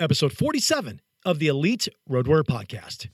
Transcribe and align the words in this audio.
episode 0.00 0.32
47 0.32 1.00
of 1.24 1.38
the 1.38 1.46
Elite 1.48 1.88
Road 2.08 2.26
Warrior 2.26 2.42
Podcast. 2.42 3.08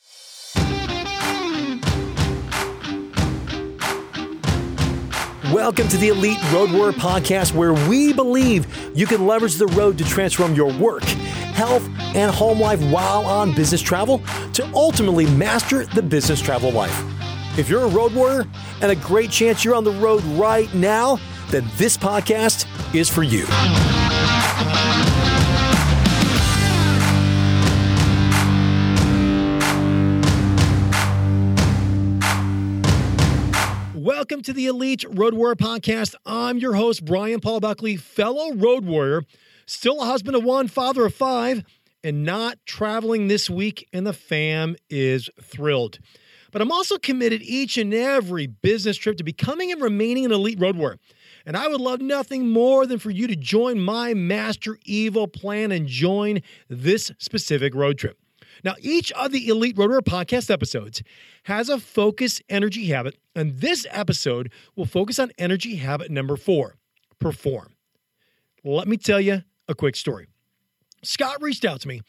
Welcome 5.52 5.88
to 5.88 5.96
the 5.96 6.08
Elite 6.08 6.38
Road 6.52 6.72
Warrior 6.72 6.92
Podcast, 6.92 7.54
where 7.54 7.74
we 7.88 8.12
believe 8.12 8.66
you 8.96 9.06
can 9.06 9.26
leverage 9.26 9.56
the 9.56 9.66
road 9.68 9.98
to 9.98 10.04
transform 10.04 10.54
your 10.54 10.72
work, 10.78 11.02
health, 11.02 11.86
and 12.14 12.32
home 12.32 12.60
life 12.60 12.80
while 12.90 13.26
on 13.26 13.54
business 13.54 13.82
travel 13.82 14.22
to 14.54 14.64
ultimately 14.72 15.26
master 15.26 15.84
the 15.86 16.02
business 16.02 16.40
travel 16.40 16.70
life. 16.70 17.04
If 17.58 17.68
you're 17.68 17.84
a 17.84 17.88
road 17.88 18.14
warrior 18.14 18.46
and 18.80 18.90
a 18.90 18.96
great 18.96 19.30
chance 19.30 19.64
you're 19.64 19.74
on 19.74 19.84
the 19.84 19.92
road 19.92 20.22
right 20.24 20.72
now, 20.72 21.18
then 21.50 21.68
this 21.76 21.96
podcast 21.96 22.64
is 22.94 23.08
for 23.08 23.22
you. 23.22 23.44
Welcome 34.20 34.42
to 34.42 34.52
the 34.52 34.66
Elite 34.66 35.02
Road 35.08 35.32
Warrior 35.32 35.54
Podcast. 35.54 36.14
I'm 36.26 36.58
your 36.58 36.74
host, 36.74 37.06
Bryan 37.06 37.40
Paul 37.40 37.58
Buckley, 37.58 37.96
fellow 37.96 38.52
road 38.52 38.84
warrior, 38.84 39.22
still 39.64 40.02
a 40.02 40.04
husband 40.04 40.36
of 40.36 40.44
one, 40.44 40.68
father 40.68 41.06
of 41.06 41.14
five, 41.14 41.64
and 42.04 42.22
not 42.22 42.58
traveling 42.66 43.28
this 43.28 43.48
week, 43.48 43.88
and 43.94 44.06
the 44.06 44.12
fam 44.12 44.76
is 44.90 45.30
thrilled. 45.40 46.00
But 46.52 46.60
I'm 46.60 46.70
also 46.70 46.98
committed 46.98 47.40
each 47.40 47.78
and 47.78 47.94
every 47.94 48.46
business 48.46 48.98
trip 48.98 49.16
to 49.16 49.24
becoming 49.24 49.72
and 49.72 49.80
remaining 49.80 50.26
an 50.26 50.32
elite 50.32 50.60
road 50.60 50.76
warrior. 50.76 50.98
And 51.46 51.56
I 51.56 51.68
would 51.68 51.80
love 51.80 52.02
nothing 52.02 52.46
more 52.50 52.84
than 52.84 52.98
for 52.98 53.10
you 53.10 53.26
to 53.26 53.36
join 53.36 53.80
my 53.80 54.12
Master 54.12 54.78
Evil 54.84 55.28
plan 55.28 55.72
and 55.72 55.86
join 55.86 56.42
this 56.68 57.10
specific 57.16 57.74
road 57.74 57.96
trip. 57.96 58.19
Now, 58.64 58.74
each 58.80 59.12
of 59.12 59.32
the 59.32 59.48
Elite 59.48 59.76
Warrior 59.76 60.00
podcast 60.00 60.50
episodes 60.50 61.02
has 61.44 61.68
a 61.68 61.78
focus 61.78 62.40
energy 62.48 62.86
habit, 62.86 63.16
and 63.34 63.60
this 63.60 63.86
episode 63.90 64.52
will 64.76 64.86
focus 64.86 65.18
on 65.18 65.32
energy 65.38 65.76
habit 65.76 66.10
number 66.10 66.36
four 66.36 66.76
perform. 67.18 67.74
Let 68.64 68.88
me 68.88 68.96
tell 68.96 69.20
you 69.20 69.42
a 69.68 69.74
quick 69.74 69.96
story. 69.96 70.26
Scott 71.02 71.40
reached 71.40 71.64
out 71.64 71.80
to 71.82 71.88
me, 71.88 72.02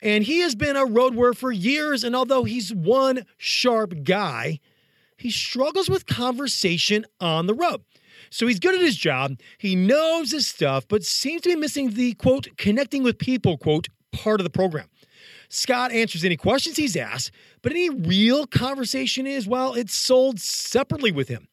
and 0.00 0.24
he 0.24 0.40
has 0.40 0.54
been 0.54 0.76
a 0.76 0.86
road 0.86 1.14
warrior 1.14 1.34
for 1.34 1.52
years. 1.52 2.04
And 2.04 2.16
although 2.16 2.44
he's 2.44 2.72
one 2.72 3.26
sharp 3.36 4.02
guy, 4.02 4.60
he 5.16 5.30
struggles 5.30 5.90
with 5.90 6.06
conversation 6.06 7.04
on 7.20 7.46
the 7.46 7.54
road. 7.54 7.82
So 8.30 8.46
he's 8.46 8.60
good 8.60 8.74
at 8.74 8.80
his 8.80 8.96
job, 8.96 9.38
he 9.58 9.74
knows 9.74 10.30
his 10.30 10.46
stuff, 10.46 10.86
but 10.88 11.04
seems 11.04 11.42
to 11.42 11.48
be 11.48 11.56
missing 11.56 11.90
the 11.90 12.14
quote, 12.14 12.48
connecting 12.56 13.02
with 13.02 13.18
people 13.18 13.56
quote, 13.58 13.88
part 14.12 14.40
of 14.40 14.44
the 14.44 14.50
program. 14.50 14.88
Scott 15.52 15.90
answers 15.90 16.24
any 16.24 16.36
questions 16.36 16.76
he's 16.76 16.96
asked, 16.96 17.32
but 17.60 17.72
any 17.72 17.90
real 17.90 18.46
conversation 18.46 19.26
is, 19.26 19.48
well, 19.48 19.74
it's 19.74 19.94
sold 19.94 20.38
separately 20.38 21.10
with 21.10 21.28
him. 21.28 21.48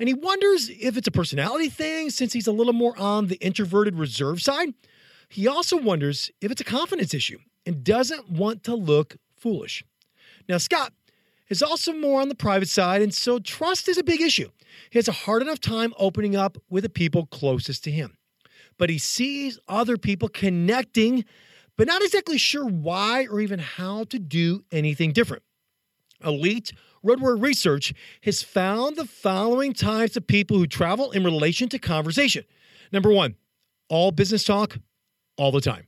And 0.00 0.08
he 0.08 0.14
wonders 0.14 0.68
if 0.68 0.96
it's 0.96 1.06
a 1.06 1.12
personality 1.12 1.68
thing 1.68 2.10
since 2.10 2.32
he's 2.32 2.48
a 2.48 2.52
little 2.52 2.72
more 2.72 2.98
on 2.98 3.28
the 3.28 3.36
introverted 3.36 3.96
reserve 3.96 4.42
side. 4.42 4.74
He 5.28 5.46
also 5.46 5.76
wonders 5.76 6.30
if 6.40 6.50
it's 6.50 6.60
a 6.60 6.64
confidence 6.64 7.14
issue 7.14 7.38
and 7.64 7.84
doesn't 7.84 8.28
want 8.28 8.64
to 8.64 8.74
look 8.74 9.16
foolish. 9.36 9.84
Now, 10.48 10.58
Scott 10.58 10.92
is 11.48 11.62
also 11.62 11.92
more 11.92 12.20
on 12.20 12.28
the 12.28 12.34
private 12.34 12.68
side, 12.68 13.02
and 13.02 13.14
so 13.14 13.38
trust 13.38 13.88
is 13.88 13.98
a 13.98 14.04
big 14.04 14.20
issue. 14.20 14.50
He 14.90 14.98
has 14.98 15.06
a 15.06 15.12
hard 15.12 15.42
enough 15.42 15.60
time 15.60 15.94
opening 15.96 16.34
up 16.34 16.58
with 16.68 16.82
the 16.82 16.90
people 16.90 17.26
closest 17.26 17.84
to 17.84 17.90
him. 17.92 18.16
But 18.78 18.90
he 18.90 18.98
sees 18.98 19.58
other 19.68 19.96
people 19.96 20.28
connecting 20.28 21.24
but 21.78 21.86
not 21.86 22.02
exactly 22.02 22.36
sure 22.36 22.66
why 22.66 23.26
or 23.30 23.40
even 23.40 23.60
how 23.60 24.04
to 24.04 24.18
do 24.18 24.64
anything 24.70 25.12
different. 25.12 25.44
Elite 26.22 26.72
Road 27.04 27.20
Warrior 27.20 27.36
Research 27.36 27.94
has 28.24 28.42
found 28.42 28.96
the 28.96 29.06
following 29.06 29.72
types 29.72 30.16
of 30.16 30.26
people 30.26 30.58
who 30.58 30.66
travel 30.66 31.12
in 31.12 31.22
relation 31.22 31.68
to 31.70 31.78
conversation. 31.78 32.44
Number 32.92 33.12
one, 33.12 33.36
all 33.88 34.10
business 34.10 34.42
talk 34.42 34.76
all 35.36 35.52
the 35.52 35.60
time. 35.60 35.86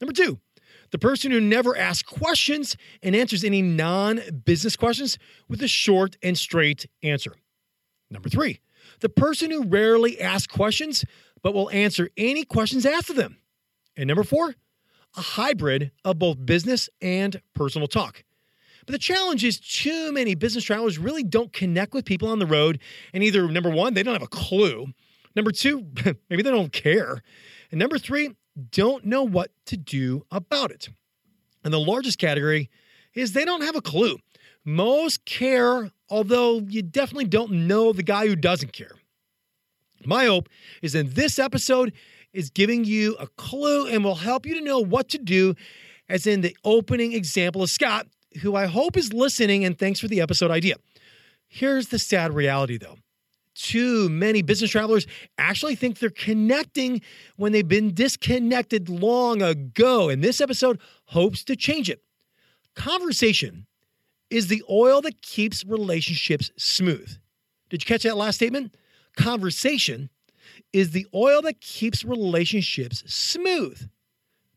Number 0.00 0.14
two, 0.14 0.40
the 0.90 0.98
person 0.98 1.30
who 1.30 1.40
never 1.40 1.76
asks 1.76 2.02
questions 2.02 2.76
and 3.02 3.14
answers 3.14 3.44
any 3.44 3.60
non 3.60 4.20
business 4.44 4.74
questions 4.74 5.18
with 5.48 5.62
a 5.62 5.68
short 5.68 6.16
and 6.22 6.36
straight 6.36 6.86
answer. 7.02 7.34
Number 8.10 8.30
three, 8.30 8.60
the 9.00 9.10
person 9.10 9.50
who 9.50 9.64
rarely 9.64 10.18
asks 10.18 10.46
questions 10.46 11.04
but 11.42 11.52
will 11.52 11.70
answer 11.70 12.08
any 12.16 12.44
questions 12.44 12.86
asked 12.86 13.10
of 13.10 13.16
them. 13.16 13.36
And 13.96 14.08
number 14.08 14.24
four, 14.24 14.54
a 15.16 15.20
hybrid 15.20 15.90
of 16.04 16.18
both 16.18 16.44
business 16.44 16.88
and 17.00 17.40
personal 17.54 17.88
talk. 17.88 18.24
But 18.86 18.92
the 18.92 18.98
challenge 18.98 19.44
is 19.44 19.60
too 19.60 20.12
many 20.12 20.34
business 20.34 20.64
travelers 20.64 20.98
really 20.98 21.22
don't 21.22 21.52
connect 21.52 21.94
with 21.94 22.04
people 22.04 22.28
on 22.28 22.38
the 22.38 22.46
road. 22.46 22.80
And 23.12 23.22
either, 23.22 23.46
number 23.48 23.70
one, 23.70 23.94
they 23.94 24.02
don't 24.02 24.14
have 24.14 24.22
a 24.22 24.26
clue. 24.26 24.86
Number 25.36 25.52
two, 25.52 25.86
maybe 26.28 26.42
they 26.42 26.50
don't 26.50 26.72
care. 26.72 27.22
And 27.70 27.78
number 27.78 27.98
three, 27.98 28.34
don't 28.70 29.04
know 29.04 29.22
what 29.22 29.50
to 29.66 29.76
do 29.76 30.24
about 30.30 30.70
it. 30.70 30.88
And 31.62 31.72
the 31.72 31.80
largest 31.80 32.18
category 32.18 32.70
is 33.14 33.32
they 33.32 33.44
don't 33.44 33.62
have 33.62 33.76
a 33.76 33.82
clue. 33.82 34.18
Most 34.64 35.24
care, 35.24 35.90
although 36.08 36.58
you 36.60 36.82
definitely 36.82 37.26
don't 37.26 37.52
know 37.52 37.92
the 37.92 38.02
guy 38.02 38.26
who 38.26 38.36
doesn't 38.36 38.72
care. 38.72 38.92
My 40.04 40.26
hope 40.26 40.48
is 40.82 40.94
in 40.94 41.12
this 41.12 41.38
episode, 41.38 41.92
is 42.32 42.50
giving 42.50 42.84
you 42.84 43.16
a 43.18 43.26
clue 43.26 43.86
and 43.86 44.04
will 44.04 44.16
help 44.16 44.46
you 44.46 44.54
to 44.54 44.60
know 44.60 44.78
what 44.78 45.08
to 45.10 45.18
do, 45.18 45.54
as 46.08 46.26
in 46.26 46.40
the 46.40 46.56
opening 46.64 47.12
example 47.12 47.62
of 47.62 47.70
Scott, 47.70 48.06
who 48.42 48.54
I 48.54 48.66
hope 48.66 48.96
is 48.96 49.12
listening, 49.12 49.64
and 49.64 49.78
thanks 49.78 50.00
for 50.00 50.08
the 50.08 50.20
episode 50.20 50.50
idea. 50.50 50.76
Here's 51.48 51.88
the 51.88 51.98
sad 51.98 52.32
reality 52.32 52.78
though. 52.78 52.96
Too 53.54 54.08
many 54.08 54.42
business 54.42 54.70
travelers 54.70 55.06
actually 55.36 55.74
think 55.74 55.98
they're 55.98 56.10
connecting 56.10 57.02
when 57.36 57.52
they've 57.52 57.66
been 57.66 57.92
disconnected 57.92 58.88
long 58.88 59.42
ago, 59.42 60.08
and 60.08 60.22
this 60.22 60.40
episode 60.40 60.80
hopes 61.06 61.44
to 61.44 61.56
change 61.56 61.90
it. 61.90 62.02
Conversation 62.76 63.66
is 64.30 64.46
the 64.46 64.62
oil 64.70 65.02
that 65.02 65.22
keeps 65.22 65.64
relationships 65.64 66.52
smooth. 66.56 67.18
Did 67.68 67.82
you 67.82 67.86
catch 67.86 68.04
that 68.04 68.16
last 68.16 68.36
statement? 68.36 68.76
Conversation 69.16 70.08
is 70.72 70.90
the 70.90 71.06
oil 71.14 71.42
that 71.42 71.60
keeps 71.60 72.04
relationships 72.04 73.02
smooth. 73.06 73.88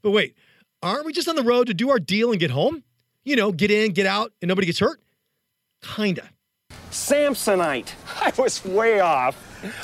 But 0.02 0.12
wait, 0.12 0.36
aren't 0.82 1.06
we 1.06 1.14
just 1.14 1.28
on 1.28 1.36
the 1.36 1.44
road 1.44 1.68
to 1.68 1.74
do 1.74 1.90
our 1.90 2.00
deal 2.00 2.32
and 2.32 2.40
get 2.40 2.52
home? 2.52 2.84
You 3.24 3.36
know, 3.36 3.52
get 3.52 3.72
in, 3.72 3.94
get 3.94 4.06
out, 4.06 4.34
and 4.42 4.50
nobody 4.50 4.68
gets 4.68 4.80
hurt? 4.80 5.02
Kinda. 5.82 6.30
Samsonite. 6.92 7.94
I 8.22 8.34
was 8.38 8.64
way 8.66 9.00
off. 9.00 9.38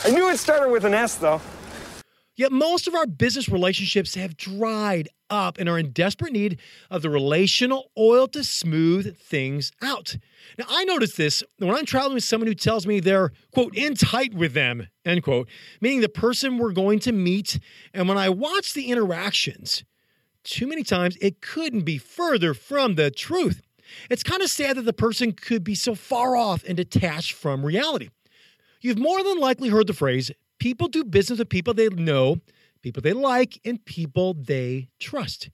I 0.05 0.11
knew 0.11 0.29
it 0.29 0.37
started 0.37 0.71
with 0.71 0.83
an 0.83 0.93
S, 0.93 1.15
though. 1.15 1.41
Yet 2.35 2.51
most 2.51 2.87
of 2.87 2.95
our 2.95 3.05
business 3.05 3.49
relationships 3.49 4.15
have 4.15 4.37
dried 4.37 5.09
up 5.29 5.57
and 5.57 5.67
are 5.69 5.77
in 5.77 5.91
desperate 5.91 6.33
need 6.33 6.59
of 6.89 7.01
the 7.01 7.09
relational 7.09 7.91
oil 7.97 8.27
to 8.29 8.43
smooth 8.43 9.17
things 9.17 9.71
out. 9.81 10.17
Now, 10.57 10.65
I 10.69 10.83
notice 10.85 11.15
this 11.15 11.43
when 11.57 11.75
I'm 11.75 11.85
traveling 11.85 12.15
with 12.15 12.23
someone 12.23 12.47
who 12.47 12.55
tells 12.55 12.85
me 12.87 12.99
they're, 12.99 13.31
quote, 13.53 13.75
in 13.75 13.95
tight 13.95 14.33
with 14.33 14.53
them, 14.53 14.87
end 15.05 15.23
quote, 15.23 15.47
meaning 15.81 16.01
the 16.01 16.09
person 16.09 16.57
we're 16.57 16.71
going 16.71 16.99
to 16.99 17.11
meet. 17.11 17.59
And 17.93 18.07
when 18.07 18.17
I 18.17 18.29
watch 18.29 18.73
the 18.73 18.89
interactions, 18.91 19.83
too 20.43 20.67
many 20.67 20.83
times 20.83 21.17
it 21.21 21.41
couldn't 21.41 21.81
be 21.81 21.97
further 21.97 22.53
from 22.53 22.95
the 22.95 23.11
truth. 23.11 23.61
It's 24.09 24.23
kind 24.23 24.41
of 24.41 24.49
sad 24.49 24.77
that 24.77 24.83
the 24.83 24.93
person 24.93 25.31
could 25.31 25.63
be 25.63 25.75
so 25.75 25.95
far 25.95 26.35
off 26.35 26.63
and 26.67 26.77
detached 26.77 27.33
from 27.33 27.65
reality. 27.65 28.09
You've 28.81 28.99
more 28.99 29.23
than 29.23 29.39
likely 29.39 29.69
heard 29.69 29.87
the 29.87 29.93
phrase 29.93 30.31
people 30.59 30.87
do 30.87 31.03
business 31.03 31.39
with 31.39 31.49
people 31.49 31.73
they 31.73 31.87
know, 31.89 32.37
people 32.81 33.01
they 33.01 33.13
like, 33.13 33.59
and 33.65 33.83
people 33.85 34.33
they 34.33 34.89
trust. 34.99 35.49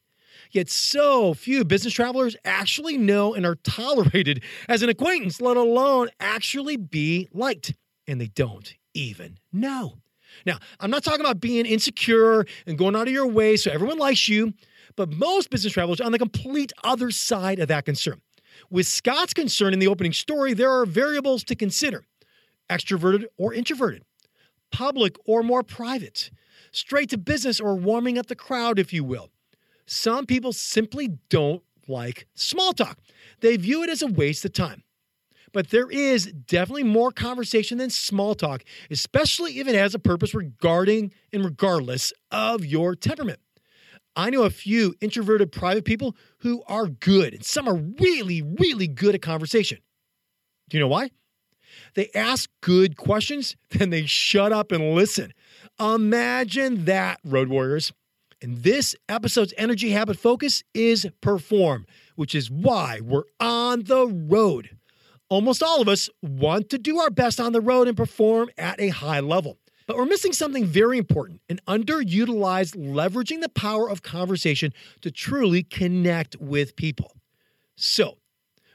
Yet 0.52 0.70
so 0.70 1.34
few 1.34 1.64
business 1.64 1.94
travelers 1.94 2.36
actually 2.44 2.98
know 2.98 3.34
and 3.34 3.46
are 3.46 3.56
tolerated 3.64 4.44
as 4.68 4.82
an 4.82 4.90
acquaintance, 4.90 5.42
let 5.42 5.58
alone 5.58 6.10
actually 6.20 6.78
be 6.78 7.28
liked. 7.32 7.74
And 8.08 8.22
they 8.22 8.28
don't 8.28 8.74
even 8.94 9.40
know. 9.52 9.98
Now, 10.46 10.58
I'm 10.80 10.92
not 10.92 11.04
talking 11.04 11.22
about 11.22 11.40
being 11.40 11.66
insecure 11.66 12.46
and 12.68 12.78
going 12.78 12.96
out 12.96 13.08
of 13.08 13.14
your 13.14 13.28
way 13.28 13.56
so 13.56 13.72
everyone 13.72 13.98
likes 13.98 14.28
you, 14.28 14.54
but 14.96 15.12
most 15.14 15.50
business 15.50 15.74
travelers 15.74 16.02
are 16.02 16.06
on 16.06 16.12
the 16.12 16.20
complete 16.20 16.74
other 16.84 17.12
side 17.12 17.60
of 17.60 17.68
that 17.70 17.86
concern. 17.86 18.22
With 18.70 18.88
Scott's 18.88 19.34
concern 19.34 19.74
in 19.74 19.80
the 19.80 19.88
opening 19.88 20.14
story, 20.14 20.54
there 20.54 20.72
are 20.72 20.86
variables 20.86 21.44
to 21.46 21.56
consider 21.56 22.04
extroverted 22.70 23.26
or 23.38 23.54
introverted, 23.54 24.04
public 24.72 25.16
or 25.26 25.44
more 25.44 25.62
private, 25.62 26.32
straight 26.76 27.10
to 27.10 27.18
business 27.18 27.60
or 27.60 27.76
warming 27.76 28.18
up 28.18 28.28
the 28.28 28.36
crowd, 28.36 28.80
if 28.80 28.94
you 28.94 29.04
will. 29.04 29.30
Some 29.86 30.26
people 30.26 30.54
simply 30.54 31.20
don't 31.30 31.64
like 31.88 32.28
small 32.34 32.74
talk, 32.74 33.00
they 33.42 33.58
view 33.58 33.84
it 33.84 33.90
as 33.90 34.02
a 34.02 34.08
waste 34.08 34.46
of 34.46 34.54
time. 34.54 34.84
But 35.54 35.70
there 35.70 35.90
is 35.90 36.26
definitely 36.26 36.84
more 36.84 37.12
conversation 37.12 37.78
than 37.78 37.90
small 37.90 38.36
talk, 38.36 38.66
especially 38.92 39.60
if 39.60 39.68
it 39.68 39.76
has 39.76 39.96
a 39.96 40.00
purpose 40.00 40.34
regarding 40.34 41.14
and 41.32 41.46
regardless 41.46 42.12
of 42.30 42.66
your 42.66 42.94
temperament. 42.94 43.40
I 44.18 44.30
know 44.30 44.44
a 44.44 44.50
few 44.50 44.96
introverted 45.00 45.52
private 45.52 45.86
people 45.86 46.16
who 46.40 46.64
are 46.68 46.88
good, 46.88 47.34
and 47.34 47.46
some 47.46 47.68
are 47.70 47.76
really, 47.76 48.42
really 48.42 48.88
good 48.88 49.16
at 49.16 49.22
conversation. 49.22 49.80
Do 50.70 50.78
you 50.78 50.82
know 50.82 50.90
why? 50.90 51.12
They 51.94 52.10
ask 52.14 52.50
good 52.62 52.98
questions, 52.98 53.56
then 53.70 53.90
they 53.90 54.06
shut 54.06 54.52
up 54.52 54.72
and 54.72 54.94
listen. 54.94 55.34
Imagine 55.80 56.86
that, 56.86 57.20
Road 57.26 57.50
Warriors. 57.50 57.92
And 58.42 58.64
this 58.64 58.96
episode's 59.10 59.54
energy 59.58 59.92
habit 59.92 60.18
focus 60.18 60.64
is 60.74 61.08
perform, 61.22 61.86
which 62.16 62.36
is 62.36 62.52
why 62.52 63.00
we're 63.02 63.24
on 63.40 63.84
the 63.84 64.08
road. 64.08 64.78
Almost 65.30 65.64
all 65.64 65.82
of 65.82 65.88
us 65.88 66.10
want 66.22 66.70
to 66.70 66.78
do 66.78 67.00
our 67.00 67.10
best 67.10 67.40
on 67.40 67.52
the 67.54 67.62
road 67.62 67.88
and 67.88 67.98
perform 67.98 68.50
at 68.58 68.80
a 68.80 68.90
high 68.90 69.20
level. 69.20 69.58
But 69.88 69.98
we're 69.98 70.06
missing 70.06 70.34
something 70.34 70.66
very 70.66 70.98
important 70.98 71.42
an 71.50 71.60
underutilized 71.68 72.76
leveraging 72.76 73.42
the 73.42 73.50
power 73.50 73.90
of 73.90 74.02
conversation 74.02 74.74
to 75.02 75.12
truly 75.12 75.64
connect 75.64 76.36
with 76.40 76.76
people. 76.76 77.12
So, 77.76 78.18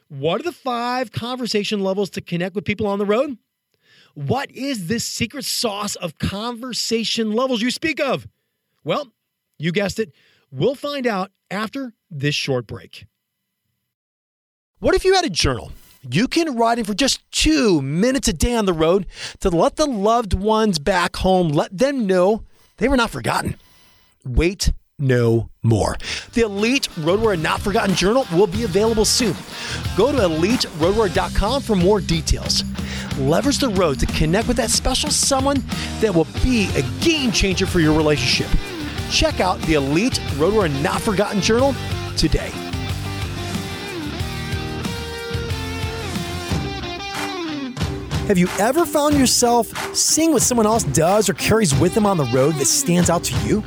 what 0.09 0.41
are 0.41 0.45
the 0.45 0.53
five 0.53 1.13
conversation 1.13 1.81
levels 1.81 2.11
to 2.11 2.21
connect 2.21 2.55
with 2.55 2.65
people 2.65 2.87
on 2.87 2.99
the 2.99 3.07
road? 3.07 3.39
What 4.27 4.51
is 4.51 4.89
this 4.89 5.07
secret 5.07 5.47
sauce 5.47 5.97
of 5.97 6.19
conversation 6.19 7.33
levels 7.33 7.63
you 7.63 7.71
speak 7.71 8.01
of? 8.01 8.29
Well, 8.85 9.11
you 9.59 9.73
guessed 9.73 9.99
it. 9.99 10.13
We'll 10.51 10.75
find 10.75 11.07
out 11.07 11.31
after 11.51 11.95
this 12.11 12.35
short 12.35 12.67
break. 12.67 13.07
What 14.79 14.95
if 14.95 15.07
you 15.07 15.15
had 15.15 15.25
a 15.25 15.31
journal? 15.31 15.73
You 16.03 16.29
can 16.29 16.55
write 16.55 16.79
in 16.79 16.85
for 16.85 16.93
just 16.93 17.23
two 17.31 17.81
minutes 17.81 18.29
a 18.29 18.35
day 18.35 18.55
on 18.55 18.67
the 18.67 18.75
road 18.75 19.07
to 19.41 19.49
let 19.49 19.77
the 19.77 19.87
loved 19.87 20.35
ones 20.35 20.79
back 20.79 21.17
home, 21.17 21.49
let 21.49 21.75
them 21.75 22.07
know 22.07 22.45
they 22.77 22.89
were 22.89 22.99
not 22.99 23.09
forgotten. 23.09 23.57
Wait 24.23 24.71
no 25.01 25.51
more. 25.63 25.97
The 26.35 26.43
Elite 26.43 26.89
Road 26.99 27.21
Warrior 27.21 27.41
Not 27.41 27.61
Forgotten 27.61 27.95
Journal 27.95 28.27
will 28.33 28.47
be 28.47 28.65
available 28.65 29.05
soon. 29.05 29.35
Go 29.97 30.13
to 30.13 30.19
eliteroadwarrior.com 30.19 31.63
for 31.63 31.77
more 31.77 32.01
details. 32.01 32.65
Leverage 33.19 33.59
the 33.59 33.69
road 33.71 33.99
to 34.01 34.07
connect 34.07 34.49
with 34.49 34.57
that 34.59 34.71
special 34.71 35.11
someone 35.11 35.63
that 36.01 36.15
will 36.15 36.27
be 36.43 36.71
a 36.77 36.83
game 37.03 37.33
changer 37.33 37.67
for 37.67 37.81
your 37.81 37.97
relationship. 37.97 38.49
Check 39.11 39.41
out 39.41 39.61
the 39.63 39.75
Elite 39.75 40.21
Road 40.37 40.55
Warrior 40.55 40.73
Not 40.83 41.01
Forgotten 41.01 41.41
Journal 41.41 41.75
today. 42.17 42.51
Have 48.31 48.39
you 48.39 48.49
ever 48.61 48.87
found 48.87 49.19
yourself 49.19 49.67
seeing 49.93 50.33
what 50.33 50.43
someone 50.43 50.65
else 50.65 50.85
does 50.85 51.29
or 51.29 51.35
carries 51.35 51.75
with 51.81 51.95
them 51.95 52.07
on 52.07 52.17
the 52.17 52.27
road 52.27 52.55
that 52.55 52.67
stands 52.67 53.11
out 53.11 53.25
to 53.25 53.37
you? 53.45 53.65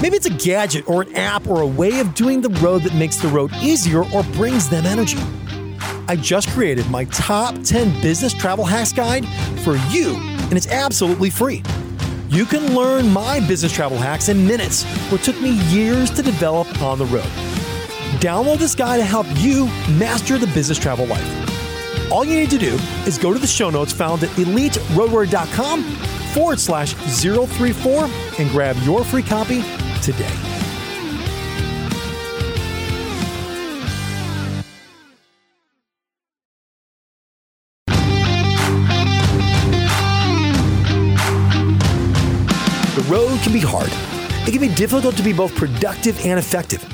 Maybe 0.00 0.16
it's 0.16 0.26
a 0.26 0.30
gadget 0.30 0.88
or 0.88 1.02
an 1.02 1.14
app 1.14 1.46
or 1.46 1.60
a 1.60 1.66
way 1.66 2.00
of 2.00 2.14
doing 2.14 2.40
the 2.40 2.48
road 2.60 2.82
that 2.82 2.94
makes 2.94 3.16
the 3.16 3.28
road 3.28 3.52
easier 3.62 4.04
or 4.12 4.22
brings 4.34 4.68
them 4.68 4.86
energy. 4.86 5.18
I 6.08 6.16
just 6.16 6.48
created 6.50 6.88
my 6.90 7.04
top 7.06 7.54
10 7.62 8.02
business 8.02 8.34
travel 8.34 8.64
hacks 8.64 8.92
guide 8.92 9.26
for 9.60 9.76
you, 9.90 10.16
and 10.16 10.54
it's 10.54 10.66
absolutely 10.68 11.30
free. 11.30 11.62
You 12.28 12.44
can 12.44 12.74
learn 12.74 13.08
my 13.12 13.40
business 13.46 13.72
travel 13.72 13.98
hacks 13.98 14.28
in 14.28 14.46
minutes, 14.46 14.84
what 15.10 15.22
took 15.22 15.40
me 15.40 15.50
years 15.70 16.10
to 16.12 16.22
develop 16.22 16.82
on 16.82 16.98
the 16.98 17.06
road. 17.06 17.30
Download 18.20 18.58
this 18.58 18.74
guide 18.74 18.96
to 18.96 19.04
help 19.04 19.26
you 19.36 19.66
master 19.98 20.38
the 20.38 20.46
business 20.48 20.78
travel 20.78 21.06
life. 21.06 22.10
All 22.10 22.24
you 22.24 22.36
need 22.36 22.50
to 22.50 22.58
do 22.58 22.78
is 23.06 23.18
go 23.18 23.32
to 23.32 23.38
the 23.38 23.46
show 23.46 23.70
notes 23.70 23.92
found 23.92 24.22
at 24.22 24.30
eliteroadwarrior.com 24.30 25.82
forward 26.34 26.58
slash 26.58 26.94
034 26.94 28.08
and 28.38 28.50
grab 28.50 28.76
your 28.82 29.04
free 29.04 29.22
copy 29.22 29.62
today. 30.02 30.28
The 42.94 43.02
road 43.08 43.40
can 43.40 43.52
be 43.52 43.60
hard. 43.60 43.90
It 44.46 44.50
can 44.50 44.60
be 44.60 44.74
difficult 44.74 45.16
to 45.16 45.22
be 45.22 45.32
both 45.32 45.54
productive 45.54 46.18
and 46.26 46.38
effective. 46.38 46.84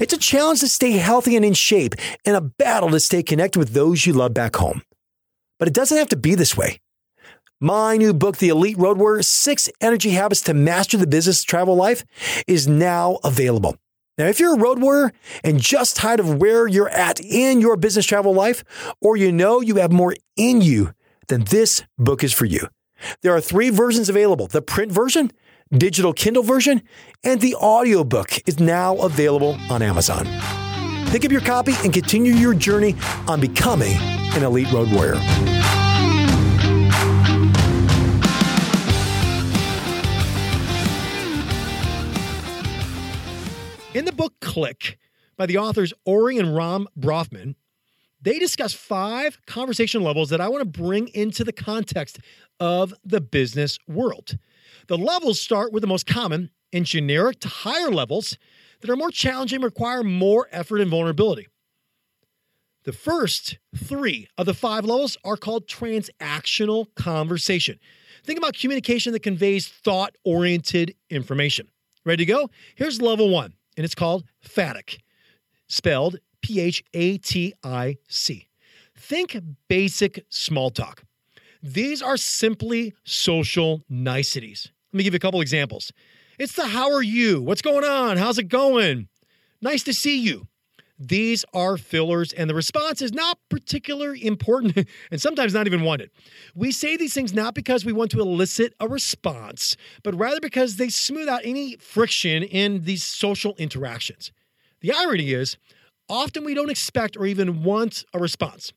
It's 0.00 0.12
a 0.12 0.18
challenge 0.18 0.60
to 0.60 0.68
stay 0.68 0.92
healthy 0.92 1.36
and 1.36 1.44
in 1.44 1.54
shape, 1.54 1.94
and 2.26 2.36
a 2.36 2.40
battle 2.40 2.90
to 2.90 3.00
stay 3.00 3.22
connected 3.22 3.58
with 3.58 3.70
those 3.74 4.04
you 4.04 4.12
love 4.12 4.34
back 4.34 4.56
home. 4.56 4.82
But 5.58 5.68
it 5.68 5.74
doesn't 5.74 5.96
have 5.96 6.08
to 6.08 6.16
be 6.16 6.34
this 6.34 6.56
way. 6.56 6.80
My 7.62 7.98
new 7.98 8.14
book, 8.14 8.38
The 8.38 8.48
Elite 8.48 8.78
Road 8.78 8.96
Warrior 8.96 9.22
Six 9.22 9.68
Energy 9.82 10.12
Habits 10.12 10.40
to 10.42 10.54
Master 10.54 10.96
the 10.96 11.06
Business 11.06 11.42
Travel 11.42 11.76
Life, 11.76 12.04
is 12.46 12.66
now 12.66 13.18
available. 13.22 13.76
Now, 14.16 14.28
if 14.28 14.40
you're 14.40 14.54
a 14.54 14.58
road 14.58 14.80
warrior 14.80 15.12
and 15.44 15.60
just 15.60 15.96
tired 15.96 16.20
of 16.20 16.36
where 16.36 16.66
you're 16.66 16.88
at 16.88 17.20
in 17.20 17.60
your 17.60 17.76
business 17.76 18.06
travel 18.06 18.32
life, 18.32 18.64
or 19.02 19.18
you 19.18 19.30
know 19.30 19.60
you 19.60 19.74
have 19.76 19.92
more 19.92 20.16
in 20.38 20.62
you, 20.62 20.94
then 21.28 21.44
this 21.50 21.82
book 21.98 22.24
is 22.24 22.32
for 22.32 22.46
you. 22.46 22.66
There 23.20 23.36
are 23.36 23.42
three 23.42 23.68
versions 23.68 24.08
available 24.08 24.46
the 24.46 24.62
print 24.62 24.90
version, 24.90 25.30
digital 25.70 26.14
Kindle 26.14 26.42
version, 26.42 26.80
and 27.24 27.42
the 27.42 27.56
audiobook 27.56 28.38
is 28.48 28.58
now 28.58 28.96
available 28.96 29.58
on 29.68 29.82
Amazon. 29.82 30.26
Pick 31.10 31.26
up 31.26 31.30
your 31.30 31.42
copy 31.42 31.74
and 31.84 31.92
continue 31.92 32.32
your 32.32 32.54
journey 32.54 32.96
on 33.28 33.38
becoming 33.38 33.98
an 33.98 34.44
elite 34.44 34.72
road 34.72 34.90
warrior. 34.92 35.20
In 43.92 44.04
the 44.04 44.12
book 44.12 44.34
Click 44.40 44.98
by 45.36 45.46
the 45.46 45.58
authors 45.58 45.92
Ori 46.04 46.38
and 46.38 46.54
Rom 46.54 46.86
Brafman, 46.96 47.56
they 48.22 48.38
discuss 48.38 48.72
five 48.72 49.44
conversation 49.46 50.04
levels 50.04 50.30
that 50.30 50.40
I 50.40 50.48
want 50.48 50.60
to 50.60 50.80
bring 50.80 51.08
into 51.08 51.42
the 51.42 51.52
context 51.52 52.20
of 52.60 52.94
the 53.04 53.20
business 53.20 53.78
world. 53.88 54.38
The 54.86 54.96
levels 54.96 55.40
start 55.40 55.72
with 55.72 55.80
the 55.80 55.88
most 55.88 56.06
common 56.06 56.50
and 56.72 56.86
generic 56.86 57.40
to 57.40 57.48
higher 57.48 57.90
levels 57.90 58.38
that 58.80 58.90
are 58.90 58.96
more 58.96 59.10
challenging 59.10 59.60
require 59.60 60.04
more 60.04 60.46
effort 60.52 60.80
and 60.80 60.90
vulnerability. 60.90 61.48
The 62.84 62.92
first 62.92 63.58
three 63.76 64.28
of 64.38 64.46
the 64.46 64.54
five 64.54 64.84
levels 64.84 65.16
are 65.24 65.36
called 65.36 65.66
transactional 65.66 66.94
conversation. 66.94 67.80
Think 68.22 68.38
about 68.38 68.54
communication 68.54 69.12
that 69.14 69.24
conveys 69.24 69.66
thought 69.66 70.14
oriented 70.24 70.94
information. 71.10 71.66
Ready 72.04 72.24
to 72.24 72.32
go? 72.32 72.50
Here's 72.76 73.02
level 73.02 73.30
one 73.30 73.54
and 73.76 73.84
it's 73.84 73.94
called 73.94 74.24
phatic, 74.40 75.00
spelled 75.68 76.18
P 76.42 76.60
H 76.60 76.84
A 76.94 77.18
T 77.18 77.54
I 77.62 77.96
C. 78.08 78.48
Think 78.96 79.36
basic 79.68 80.24
small 80.28 80.70
talk. 80.70 81.04
These 81.62 82.02
are 82.02 82.16
simply 82.16 82.94
social 83.04 83.82
niceties. 83.88 84.70
Let 84.92 84.98
me 84.98 85.04
give 85.04 85.14
you 85.14 85.18
a 85.18 85.20
couple 85.20 85.40
examples. 85.40 85.92
It's 86.38 86.54
the 86.54 86.66
how 86.66 86.92
are 86.92 87.02
you? 87.02 87.42
What's 87.42 87.62
going 87.62 87.84
on? 87.84 88.16
How's 88.16 88.38
it 88.38 88.48
going? 88.48 89.08
Nice 89.60 89.82
to 89.84 89.92
see 89.92 90.18
you. 90.18 90.48
These 91.02 91.46
are 91.54 91.78
fillers, 91.78 92.34
and 92.34 92.50
the 92.50 92.54
response 92.54 93.00
is 93.00 93.10
not 93.10 93.38
particularly 93.48 94.22
important 94.22 94.86
and 95.10 95.18
sometimes 95.20 95.54
not 95.54 95.66
even 95.66 95.80
wanted. 95.80 96.10
We 96.54 96.72
say 96.72 96.98
these 96.98 97.14
things 97.14 97.32
not 97.32 97.54
because 97.54 97.86
we 97.86 97.92
want 97.94 98.10
to 98.10 98.20
elicit 98.20 98.74
a 98.78 98.86
response, 98.86 99.78
but 100.02 100.14
rather 100.14 100.40
because 100.40 100.76
they 100.76 100.90
smooth 100.90 101.26
out 101.26 101.40
any 101.42 101.76
friction 101.76 102.42
in 102.42 102.84
these 102.84 103.02
social 103.02 103.54
interactions. 103.56 104.30
The 104.82 104.92
irony 104.92 105.32
is, 105.32 105.56
often 106.06 106.44
we 106.44 106.52
don't 106.52 106.70
expect 106.70 107.16
or 107.16 107.24
even 107.24 107.62
want 107.62 108.04
a 108.12 108.18
response. 108.18 108.74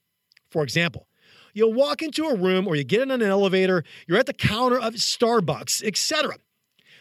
For 0.50 0.64
example, 0.64 1.08
you'll 1.54 1.74
walk 1.74 2.02
into 2.02 2.28
a 2.28 2.38
room 2.38 2.70
or 2.70 2.78
you 2.78 2.86
get 2.86 3.02
in 3.02 3.12
an 3.12 3.22
elevator, 3.22 3.84
you're 4.08 4.18
at 4.18 4.28
the 4.28 4.34
counter 4.34 4.80
of 4.80 4.94
Starbucks, 4.94 5.84
etc. 5.84 6.38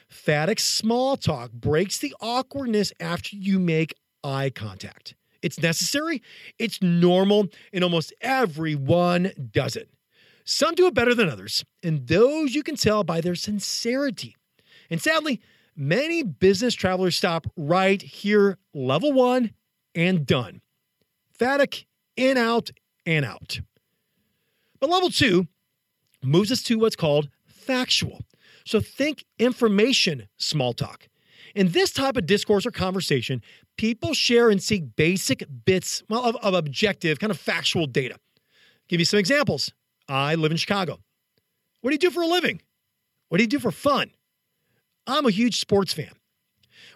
Phatic 0.08 0.58
small 0.58 1.16
talk 1.16 1.52
breaks 1.52 1.98
the 1.98 2.12
awkwardness 2.20 2.92
after 2.98 3.36
you 3.36 3.60
make 3.60 3.94
eye 4.24 4.50
contact. 4.50 5.14
It's 5.42 5.60
necessary, 5.60 6.22
it's 6.58 6.80
normal, 6.80 7.48
and 7.72 7.82
almost 7.82 8.12
everyone 8.20 9.32
does 9.52 9.76
it. 9.76 9.90
Some 10.44 10.74
do 10.74 10.86
it 10.86 10.94
better 10.94 11.14
than 11.14 11.28
others, 11.28 11.64
and 11.82 12.06
those 12.06 12.54
you 12.54 12.62
can 12.62 12.76
tell 12.76 13.04
by 13.04 13.20
their 13.20 13.34
sincerity. 13.34 14.36
And 14.90 15.00
sadly, 15.00 15.40
many 15.76 16.22
business 16.22 16.74
travelers 16.74 17.16
stop 17.16 17.46
right 17.56 18.00
here, 18.00 18.58
level 18.74 19.12
one, 19.12 19.52
and 19.94 20.26
done. 20.26 20.60
Phatic, 21.38 21.86
in, 22.16 22.36
out, 22.36 22.70
and 23.06 23.24
out. 23.24 23.60
But 24.80 24.90
level 24.90 25.10
two 25.10 25.46
moves 26.22 26.52
us 26.52 26.62
to 26.64 26.78
what's 26.78 26.96
called 26.96 27.28
factual. 27.46 28.20
So 28.64 28.80
think 28.80 29.24
information 29.38 30.28
small 30.36 30.72
talk. 30.72 31.08
In 31.54 31.72
this 31.72 31.92
type 31.92 32.16
of 32.16 32.26
discourse 32.26 32.66
or 32.66 32.70
conversation, 32.70 33.42
people 33.76 34.14
share 34.14 34.50
and 34.50 34.62
seek 34.62 34.96
basic 34.96 35.44
bits 35.64 36.02
well, 36.08 36.24
of, 36.24 36.36
of 36.36 36.54
objective, 36.54 37.18
kind 37.18 37.30
of 37.30 37.38
factual 37.38 37.86
data. 37.86 38.16
Give 38.88 39.00
you 39.00 39.06
some 39.06 39.18
examples. 39.18 39.72
I 40.08 40.34
live 40.34 40.50
in 40.50 40.56
Chicago. 40.56 40.98
What 41.80 41.90
do 41.90 41.94
you 41.94 41.98
do 41.98 42.10
for 42.10 42.22
a 42.22 42.26
living? 42.26 42.60
What 43.28 43.38
do 43.38 43.44
you 43.44 43.48
do 43.48 43.58
for 43.58 43.70
fun? 43.70 44.10
I'm 45.06 45.26
a 45.26 45.30
huge 45.30 45.58
sports 45.58 45.92
fan. 45.92 46.12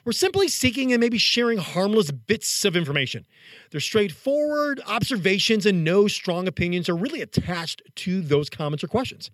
We're 0.05 0.13
simply 0.13 0.49
seeking 0.49 0.93
and 0.93 1.01
maybe 1.01 1.19
sharing 1.19 1.59
harmless 1.59 2.11
bits 2.11 2.65
of 2.65 2.77
information. 2.77 3.27
They're 3.71 3.81
straightforward 3.81 4.81
observations, 4.87 5.67
and 5.67 5.83
no 5.83 6.07
strong 6.07 6.47
opinions 6.47 6.89
are 6.89 6.97
really 6.97 7.21
attached 7.21 7.83
to 7.97 8.21
those 8.21 8.49
comments 8.49 8.85
or 8.85 8.89
questions. 8.89 9.31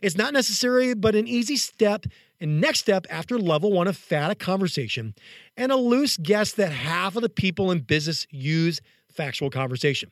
It's 0.00 0.16
not 0.16 0.32
necessary, 0.32 0.94
but 0.94 1.14
an 1.14 1.26
easy 1.26 1.56
step 1.56 2.06
and 2.40 2.60
next 2.60 2.80
step 2.80 3.06
after 3.10 3.38
level 3.38 3.72
one 3.72 3.86
of 3.86 3.96
phatic 3.96 4.38
conversation, 4.38 5.14
and 5.56 5.70
a 5.70 5.76
loose 5.76 6.16
guess 6.16 6.52
that 6.54 6.72
half 6.72 7.14
of 7.14 7.22
the 7.22 7.28
people 7.28 7.70
in 7.70 7.80
business 7.80 8.26
use 8.30 8.80
factual 9.08 9.50
conversation. 9.50 10.10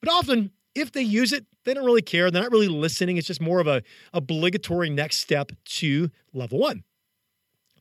But 0.00 0.10
often, 0.10 0.50
if 0.74 0.92
they 0.92 1.02
use 1.02 1.32
it, 1.32 1.46
they 1.64 1.72
don't 1.72 1.86
really 1.86 2.02
care. 2.02 2.30
They're 2.30 2.42
not 2.42 2.52
really 2.52 2.68
listening. 2.68 3.16
It's 3.16 3.26
just 3.26 3.40
more 3.40 3.60
of 3.60 3.66
a 3.66 3.82
obligatory 4.12 4.90
next 4.90 5.16
step 5.18 5.52
to 5.64 6.10
level 6.34 6.58
one. 6.58 6.84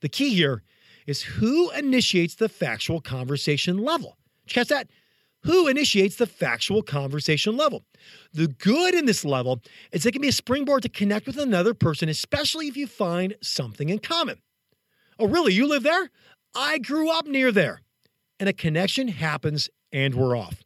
The 0.01 0.09
key 0.09 0.33
here 0.33 0.63
is 1.05 1.21
who 1.21 1.69
initiates 1.71 2.35
the 2.35 2.49
factual 2.49 3.01
conversation 3.01 3.77
level. 3.77 4.17
Did 4.47 4.53
catch 4.53 4.67
that? 4.69 4.87
Who 5.45 5.67
initiates 5.67 6.15
the 6.15 6.25
factual 6.25 6.81
conversation 6.81 7.55
level? 7.55 7.85
The 8.33 8.47
good 8.47 8.95
in 8.95 9.05
this 9.05 9.23
level 9.23 9.61
is 9.91 10.03
it 10.03 10.11
can 10.11 10.21
be 10.23 10.29
a 10.29 10.33
springboard 10.33 10.81
to 10.83 10.89
connect 10.89 11.27
with 11.27 11.37
another 11.37 11.75
person, 11.75 12.09
especially 12.09 12.67
if 12.67 12.75
you 12.75 12.87
find 12.87 13.35
something 13.43 13.89
in 13.89 13.99
common. 13.99 14.39
Oh, 15.19 15.27
really? 15.27 15.53
You 15.53 15.67
live 15.67 15.83
there? 15.83 16.09
I 16.55 16.79
grew 16.79 17.11
up 17.11 17.27
near 17.27 17.51
there. 17.51 17.81
And 18.39 18.49
a 18.49 18.53
connection 18.53 19.07
happens 19.07 19.69
and 19.91 20.15
we're 20.15 20.35
off. 20.35 20.63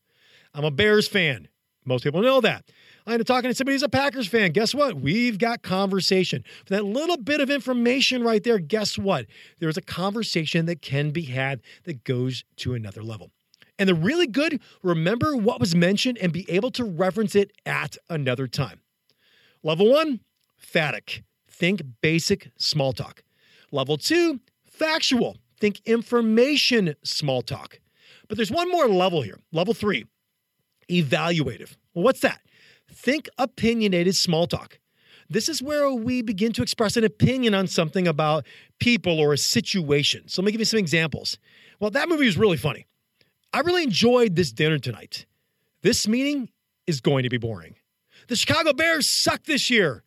I'm 0.53 0.63
a 0.63 0.71
Bears 0.71 1.09
fan. 1.09 1.50
Most 1.86 2.05
people 2.05 2.21
know 2.21 2.39
that. 2.39 2.63
I 3.05 3.13
end 3.13 3.21
up 3.21 3.27
talking 3.27 3.50
to 3.50 3.55
somebody 3.55 3.75
who's 3.75 3.83
a 3.83 3.89
Packers 3.89 4.27
fan. 4.27 4.51
Guess 4.51 4.74
what? 4.74 4.95
We've 4.95 5.38
got 5.38 5.62
conversation. 5.62 6.43
For 6.65 6.75
that 6.75 6.86
little 6.86 7.17
bit 7.17 7.41
of 7.41 7.50
information 7.50 8.24
right 8.24 8.43
there, 8.43 8.59
guess 8.59 8.98
what? 8.98 9.25
There's 9.59 9.77
a 9.77 9.81
conversation 9.81 10.67
that 10.67 10.81
can 10.81 11.12
be 11.12 11.24
had 11.24 11.62
that 11.83 12.05
goes 12.05 12.45
to 12.57 12.75
another 12.75 13.03
level. 13.03 13.31
And 13.79 13.88
the 13.88 13.95
really 13.95 14.27
good, 14.27 14.62
remember 14.83 15.36
what 15.36 15.59
was 15.59 15.74
mentioned 15.74 16.17
and 16.19 16.33
be 16.33 16.45
able 16.51 16.69
to 16.71 16.83
reference 16.83 17.33
it 17.33 17.51
at 17.65 17.98
another 18.09 18.45
time. 18.45 18.81
Level 19.63 19.89
one, 19.89 20.19
phatic. 20.57 21.24
Think 21.50 21.81
basic 22.01 22.51
small 22.57 22.93
talk. 22.93 23.24
Level 23.71 23.98
two, 23.98 24.41
factual. 24.65 25.38
Think 25.59 25.81
information 25.86 26.95
small 27.03 27.41
talk. 27.41 27.79
But 28.27 28.38
there's 28.38 28.51
one 28.51 28.69
more 28.69 28.88
level 28.88 29.21
here. 29.21 29.39
Level 29.51 29.74
three, 29.74 30.05
evaluative. 30.89 31.75
Well, 31.93 32.03
what's 32.03 32.21
that? 32.21 32.41
Think 32.91 33.29
opinionated 33.38 34.15
small 34.15 34.45
talk. 34.45 34.79
This 35.29 35.48
is 35.48 35.62
where 35.62 35.91
we 35.91 36.21
begin 36.21 36.51
to 36.53 36.63
express 36.63 36.98
an 36.98 37.03
opinion 37.03 37.53
on 37.53 37.67
something 37.67 38.07
about 38.07 38.45
people 38.79 39.19
or 39.19 39.31
a 39.31 39.38
situation. 39.38 40.27
So 40.27 40.41
let 40.41 40.48
me 40.48 40.51
give 40.51 40.62
you 40.62 40.65
some 40.65 40.79
examples. 40.79 41.38
Well, 41.79 41.91
that 41.91 42.09
movie 42.09 42.25
was 42.25 42.38
really 42.38 42.57
funny. 42.57 42.88
I 43.53 43.61
really 43.61 43.83
enjoyed 43.83 44.35
this 44.35 44.51
dinner 44.51 44.77
tonight. 44.77 45.25
This 45.81 46.07
meeting 46.07 46.49
is 46.85 47.01
going 47.01 47.23
to 47.23 47.29
be 47.29 47.37
boring. 47.37 47.75
The 48.27 48.35
Chicago 48.35 48.73
Bears 48.73 49.07
suck 49.07 49.43
this 49.43 49.69
year. 49.69 50.03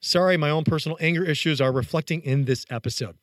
Sorry, 0.00 0.36
my 0.38 0.48
own 0.48 0.64
personal 0.64 0.96
anger 1.00 1.24
issues 1.24 1.60
are 1.60 1.72
reflecting 1.72 2.22
in 2.22 2.46
this 2.46 2.64
episode. 2.70 3.16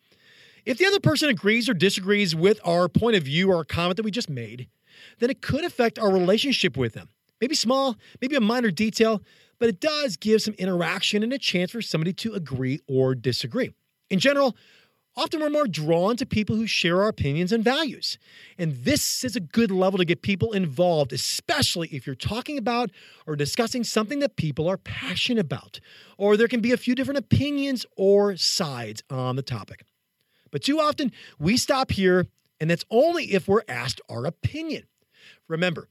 If 0.66 0.78
the 0.78 0.86
other 0.86 1.00
person 1.00 1.30
agrees 1.30 1.68
or 1.70 1.74
disagrees 1.74 2.36
with 2.36 2.60
our 2.64 2.88
point 2.88 3.16
of 3.16 3.24
view 3.24 3.52
or 3.52 3.64
comment 3.64 3.98
that 3.98 4.04
we 4.04 4.12
just 4.12 4.30
made, 4.30 4.68
then 5.20 5.30
it 5.30 5.42
could 5.42 5.64
affect 5.64 5.98
our 5.98 6.12
relationship 6.12 6.78
with 6.78 6.94
them. 6.94 7.10
Maybe 7.42 7.56
small, 7.56 7.96
maybe 8.22 8.36
a 8.36 8.42
minor 8.42 8.70
detail, 8.70 9.24
but 9.60 9.70
it 9.70 9.80
does 9.80 10.18
give 10.18 10.42
some 10.42 10.54
interaction 10.56 11.24
and 11.24 11.34
a 11.34 11.40
chance 11.40 11.72
for 11.72 11.82
somebody 11.82 12.14
to 12.14 12.34
agree 12.34 12.80
or 12.88 13.16
disagree. 13.16 13.74
In 14.10 14.20
general, 14.20 14.56
often 15.18 15.42
we're 15.42 15.50
more 15.50 15.68
drawn 15.68 16.16
to 16.16 16.26
people 16.26 16.56
who 16.56 16.68
share 16.68 17.02
our 17.02 17.10
opinions 17.10 17.52
and 17.52 17.64
values. 17.64 18.18
And 18.58 18.86
this 18.86 19.24
is 19.24 19.36
a 19.36 19.42
good 19.42 19.72
level 19.72 19.98
to 19.98 20.06
get 20.06 20.22
people 20.22 20.54
involved, 20.54 21.12
especially 21.12 21.90
if 21.92 22.06
you're 22.06 22.16
talking 22.16 22.58
about 22.58 22.92
or 23.26 23.36
discussing 23.36 23.84
something 23.84 24.20
that 24.20 24.38
people 24.38 24.70
are 24.70 24.78
passionate 24.78 25.42
about, 25.42 25.80
or 26.18 26.38
there 26.38 26.48
can 26.48 26.62
be 26.62 26.72
a 26.72 26.78
few 26.78 26.96
different 26.96 27.18
opinions 27.18 27.86
or 27.98 28.38
sides 28.38 29.04
on 29.10 29.36
the 29.36 29.42
topic. 29.42 29.84
But 30.52 30.62
too 30.62 30.80
often, 30.80 31.12
we 31.40 31.58
stop 31.58 31.92
here, 31.92 32.28
and 32.62 32.70
that's 32.70 32.86
only 32.90 33.34
if 33.34 33.48
we're 33.48 33.64
asked 33.68 34.00
our 34.08 34.26
opinion. 34.26 34.84
Remember, 35.48 35.90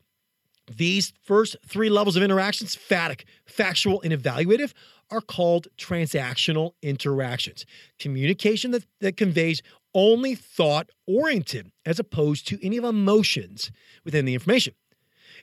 these 0.71 1.13
first 1.23 1.57
three 1.67 1.89
levels 1.89 2.17
of 2.17 2.23
interactions, 2.23 2.75
phatic, 2.75 3.25
factual, 3.45 4.01
and 4.03 4.13
evaluative, 4.13 4.73
are 5.11 5.21
called 5.21 5.69
transactional 5.79 6.73
interactions. 6.83 7.65
Communication 7.99 8.73
that, 8.73 8.85
that 9.01 9.17
conveys 9.17 9.63
only 9.95 10.35
thought 10.35 10.91
oriented 11.07 11.71
as 11.85 11.99
opposed 11.99 12.47
to 12.49 12.65
any 12.65 12.77
of 12.77 12.85
emotions 12.85 13.71
within 14.05 14.25
the 14.25 14.35
information. 14.35 14.75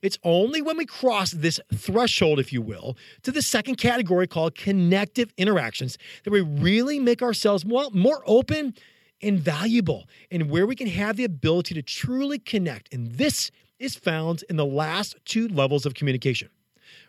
It's 0.02 0.20
only 0.24 0.62
when 0.62 0.78
we 0.78 0.86
cross 0.86 1.32
this 1.32 1.60
threshold, 1.74 2.40
if 2.40 2.52
you 2.52 2.62
will, 2.62 2.98
to 3.22 3.32
the 3.32 3.42
second 3.42 3.76
category 3.76 4.28
called 4.28 4.56
connective 4.56 5.34
interactions 5.38 5.98
that 6.24 6.32
we 6.32 6.42
really 6.42 7.00
make 7.00 7.22
ourselves 7.22 7.66
more, 7.66 7.86
more 7.94 8.22
open 8.26 8.74
and 9.22 9.40
valuable 9.40 10.04
and 10.30 10.50
where 10.50 10.68
we 10.68 10.76
can 10.76 10.88
have 10.88 11.16
the 11.16 11.24
ability 11.24 11.74
to 11.76 11.82
truly 11.82 12.38
connect. 12.38 12.94
And 12.94 13.14
this 13.14 13.50
is 13.84 13.96
found 13.96 14.44
in 14.50 14.56
the 14.56 14.66
last 14.66 15.16
two 15.26 15.48
levels 15.48 15.86
of 15.86 15.94
communication. 15.94 16.50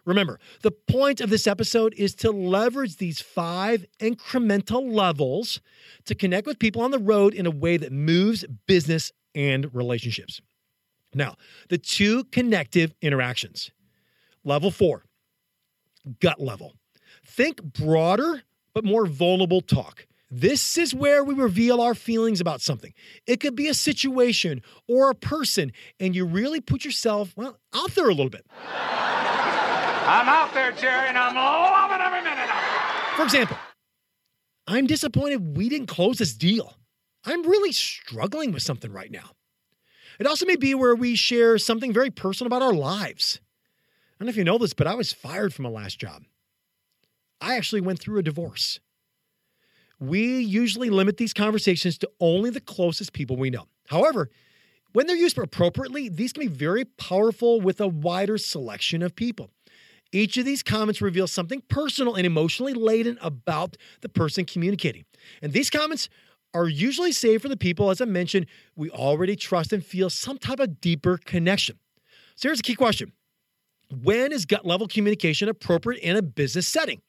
Remember, 0.04 0.38
the 0.62 0.71
point 0.71 1.21
of 1.21 1.31
this 1.31 1.47
episode 1.47 1.95
is 1.97 2.14
to 2.16 2.31
leverage 2.31 2.97
these 2.97 3.21
five 3.21 3.87
incremental 4.00 4.93
levels 4.93 5.61
to 6.04 6.14
connect 6.14 6.47
with 6.47 6.59
people 6.59 6.83
on 6.83 6.90
the 6.90 6.99
road 6.99 7.33
in 7.33 7.47
a 7.47 7.50
way 7.50 7.76
that 7.76 7.93
moves 7.93 8.45
business 8.66 9.12
and 9.35 9.75
relationships. 9.75 10.40
Now, 11.14 11.37
the 11.69 11.78
two 11.78 12.25
connective 12.25 12.95
interactions. 13.00 13.71
Level 14.45 14.71
four, 14.71 15.04
gut 16.21 16.40
level. 16.40 16.75
Think 17.25 17.62
broader 17.62 18.43
but 18.75 18.85
more 18.85 19.07
vulnerable 19.07 19.61
talk. 19.61 20.07
This 20.37 20.76
is 20.76 20.93
where 20.93 21.23
we 21.23 21.33
reveal 21.33 21.81
our 21.81 21.95
feelings 21.95 22.41
about 22.41 22.61
something. 22.61 22.93
It 23.25 23.38
could 23.38 23.55
be 23.55 23.69
a 23.69 23.75
situation 23.75 24.62
or 24.88 25.11
a 25.11 25.14
person, 25.14 25.71
and 26.00 26.17
you 26.17 26.26
really 26.26 26.61
put 26.61 26.85
yourself, 26.85 27.33
well, 27.37 27.61
out 27.73 27.93
there 27.93 28.09
a 28.09 28.14
little 28.14 28.31
bit. 28.31 28.45
I'm 28.67 30.29
out 30.29 30.53
there, 30.53 30.73
Jerry, 30.73 31.09
and 31.09 31.17
I'm 31.17 31.37
loving 31.37 32.05
every 32.05 32.21
minute 32.21 32.50
of 32.50 32.50
it. 32.50 33.17
For 33.17 33.23
example, 33.23 33.57
I'm 34.67 34.88
disappointed 34.88 35.57
we 35.57 35.69
didn't 35.69 35.87
close 35.87 36.19
this 36.19 36.35
deal. 36.35 36.79
I'm 37.25 37.45
really 37.45 37.71
struggling 37.71 38.50
with 38.50 38.64
something 38.64 38.91
right 38.91 39.12
now. 39.12 39.31
It 40.19 40.26
also 40.26 40.47
may 40.47 40.57
be 40.57 40.75
where 40.75 40.97
we 40.97 41.14
share 41.14 41.59
something 41.59 41.93
very 41.93 42.11
personal 42.11 42.49
about 42.49 42.62
our 42.62 42.75
lives. 42.75 43.38
I 43.41 44.25
don't 44.25 44.26
know 44.26 44.31
if 44.31 44.37
you 44.37 44.43
know 44.43 44.59
this, 44.59 44.75
but 44.75 44.88
I 44.88 44.97
was 44.97 45.12
fired 45.12 45.55
from 45.55 45.62
my 45.62 45.69
last 45.69 46.00
job. 46.00 46.25
I 47.41 47.55
actually 47.55 47.83
went 47.83 48.00
through 48.00 48.19
a 48.19 48.23
divorce. 48.25 48.81
We 50.09 50.41
usually 50.41 50.91
limit 50.91 51.17
these 51.17 51.33
conversations 51.33 51.99
to 51.99 52.11
only 52.21 52.51
the 52.51 52.61
closest 52.61 53.13
people 53.13 53.37
we 53.37 53.51
know. 53.51 53.67
However, 53.89 54.31
when 54.93 55.07
they're 55.07 55.17
used 55.17 55.37
appropriately, 55.39 56.09
these 56.09 56.33
can 56.33 56.43
be 56.43 56.55
very 56.55 56.85
powerful 56.85 57.61
with 57.61 57.81
a 57.81 57.89
wider 57.89 58.39
selection 58.39 59.03
of 59.03 59.17
people. 59.17 59.51
Each 60.13 60.37
of 60.37 60.45
these 60.45 60.63
comments 60.63 61.01
reveals 61.01 61.33
something 61.33 61.63
personal 61.69 62.15
and 62.15 62.25
emotionally 62.25 62.75
laden 62.75 63.19
about 63.21 63.77
the 64.01 64.09
person 64.09 64.45
communicating. 64.45 65.05
And 65.43 65.53
these 65.53 65.71
comments 65.71 66.09
are 66.55 66.69
usually 66.69 67.11
saved 67.11 67.43
for 67.43 67.49
the 67.49 67.57
people, 67.57 67.91
as 67.91 68.01
I 68.01 68.05
mentioned, 68.05 68.47
we 68.77 68.91
already 68.91 69.35
trust 69.35 69.73
and 69.73 69.85
feel 69.85 70.09
some 70.09 70.39
type 70.39 70.61
of 70.61 70.81
deeper 70.81 71.19
connection. 71.19 71.79
So 72.37 72.49
here's 72.49 72.61
a 72.61 72.63
key 72.63 72.77
question 72.77 73.13
When 73.91 74.31
is 74.31 74.47
gut 74.47 74.65
level 74.65 74.87
communication 74.87 75.49
appropriate 75.49 76.01
in 76.03 76.17
a 76.17 76.23
business 76.23 76.69
setting? 76.69 77.03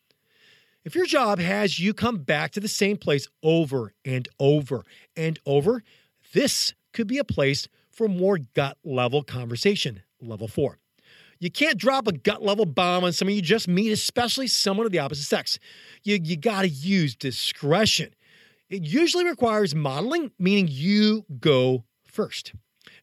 If 0.86 0.94
your 0.94 1.08
job 1.08 1.40
has 1.40 1.80
you 1.80 1.96
come 1.96 2.20
back 2.20 2.52
to 2.52 2.60
the 2.60 2.68
same 2.68 2.98
place 2.98 3.28
over 3.42 3.94
and 4.06 4.28
over 4.40 4.84
and 5.18 5.40
over, 5.44 5.82
this 6.32 6.76
could 6.94 7.08
be 7.08 7.18
a 7.18 7.24
place 7.24 7.68
for 7.90 8.08
more 8.08 8.38
gut 8.38 8.78
level 8.84 9.24
conversation, 9.24 10.04
level 10.22 10.48
four. 10.48 10.78
You 11.40 11.50
can't 11.50 11.80
drop 11.80 12.08
a 12.08 12.12
gut 12.12 12.44
level 12.44 12.68
bomb 12.68 13.04
on 13.04 13.14
someone 13.14 13.36
you 13.36 13.42
just 13.42 13.68
meet, 13.68 13.92
especially 13.92 14.46
someone 14.46 14.86
of 14.86 14.92
the 14.92 15.00
opposite 15.00 15.26
sex. 15.26 15.58
You, 16.04 16.20
you 16.22 16.38
got 16.38 16.62
to 16.62 16.70
use 16.70 17.16
discretion. 17.16 18.14
It 18.70 18.84
usually 18.84 19.26
requires 19.26 19.74
modeling, 19.74 20.32
meaning 20.38 20.68
you 20.70 21.26
go 21.40 21.84
first. 22.06 22.54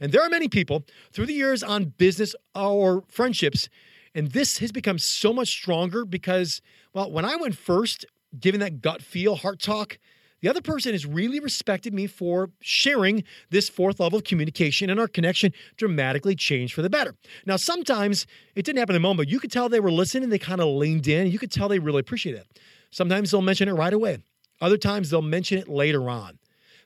And 0.00 0.12
there 0.12 0.22
are 0.22 0.30
many 0.30 0.48
people 0.48 0.84
through 1.12 1.26
the 1.26 1.34
years 1.34 1.64
on 1.64 1.86
business 1.86 2.34
or 2.54 3.02
friendships, 3.08 3.68
and 4.14 4.32
this 4.32 4.58
has 4.58 4.72
become 4.72 4.98
so 4.98 5.32
much 5.32 5.48
stronger 5.48 6.04
because, 6.04 6.60
well, 6.92 7.10
when 7.10 7.24
I 7.24 7.36
went 7.36 7.56
first, 7.56 8.04
giving 8.38 8.60
that 8.60 8.80
gut 8.80 9.02
feel, 9.02 9.36
heart 9.36 9.60
talk, 9.60 9.98
the 10.40 10.48
other 10.48 10.60
person 10.60 10.92
has 10.92 11.06
really 11.06 11.38
respected 11.38 11.94
me 11.94 12.08
for 12.08 12.50
sharing 12.60 13.22
this 13.50 13.68
fourth 13.68 14.00
level 14.00 14.18
of 14.18 14.24
communication, 14.24 14.90
and 14.90 14.98
our 14.98 15.06
connection 15.06 15.52
dramatically 15.76 16.34
changed 16.34 16.74
for 16.74 16.82
the 16.82 16.90
better. 16.90 17.14
Now, 17.46 17.56
sometimes 17.56 18.26
it 18.56 18.64
didn't 18.64 18.80
happen 18.80 18.96
in 18.96 19.00
a 19.00 19.02
moment, 19.02 19.18
but 19.18 19.32
you 19.32 19.38
could 19.38 19.52
tell 19.52 19.68
they 19.68 19.78
were 19.78 19.92
listening, 19.92 20.30
they 20.30 20.38
kind 20.40 20.60
of 20.60 20.66
leaned 20.66 21.06
in, 21.06 21.28
you 21.28 21.38
could 21.38 21.52
tell 21.52 21.68
they 21.68 21.78
really 21.78 22.00
appreciated 22.00 22.40
it. 22.40 22.58
Sometimes 22.90 23.30
they'll 23.30 23.40
mention 23.40 23.68
it 23.68 23.74
right 23.74 23.92
away, 23.92 24.18
other 24.60 24.76
times 24.76 25.10
they'll 25.10 25.22
mention 25.22 25.58
it 25.58 25.68
later 25.68 26.10
on. 26.10 26.38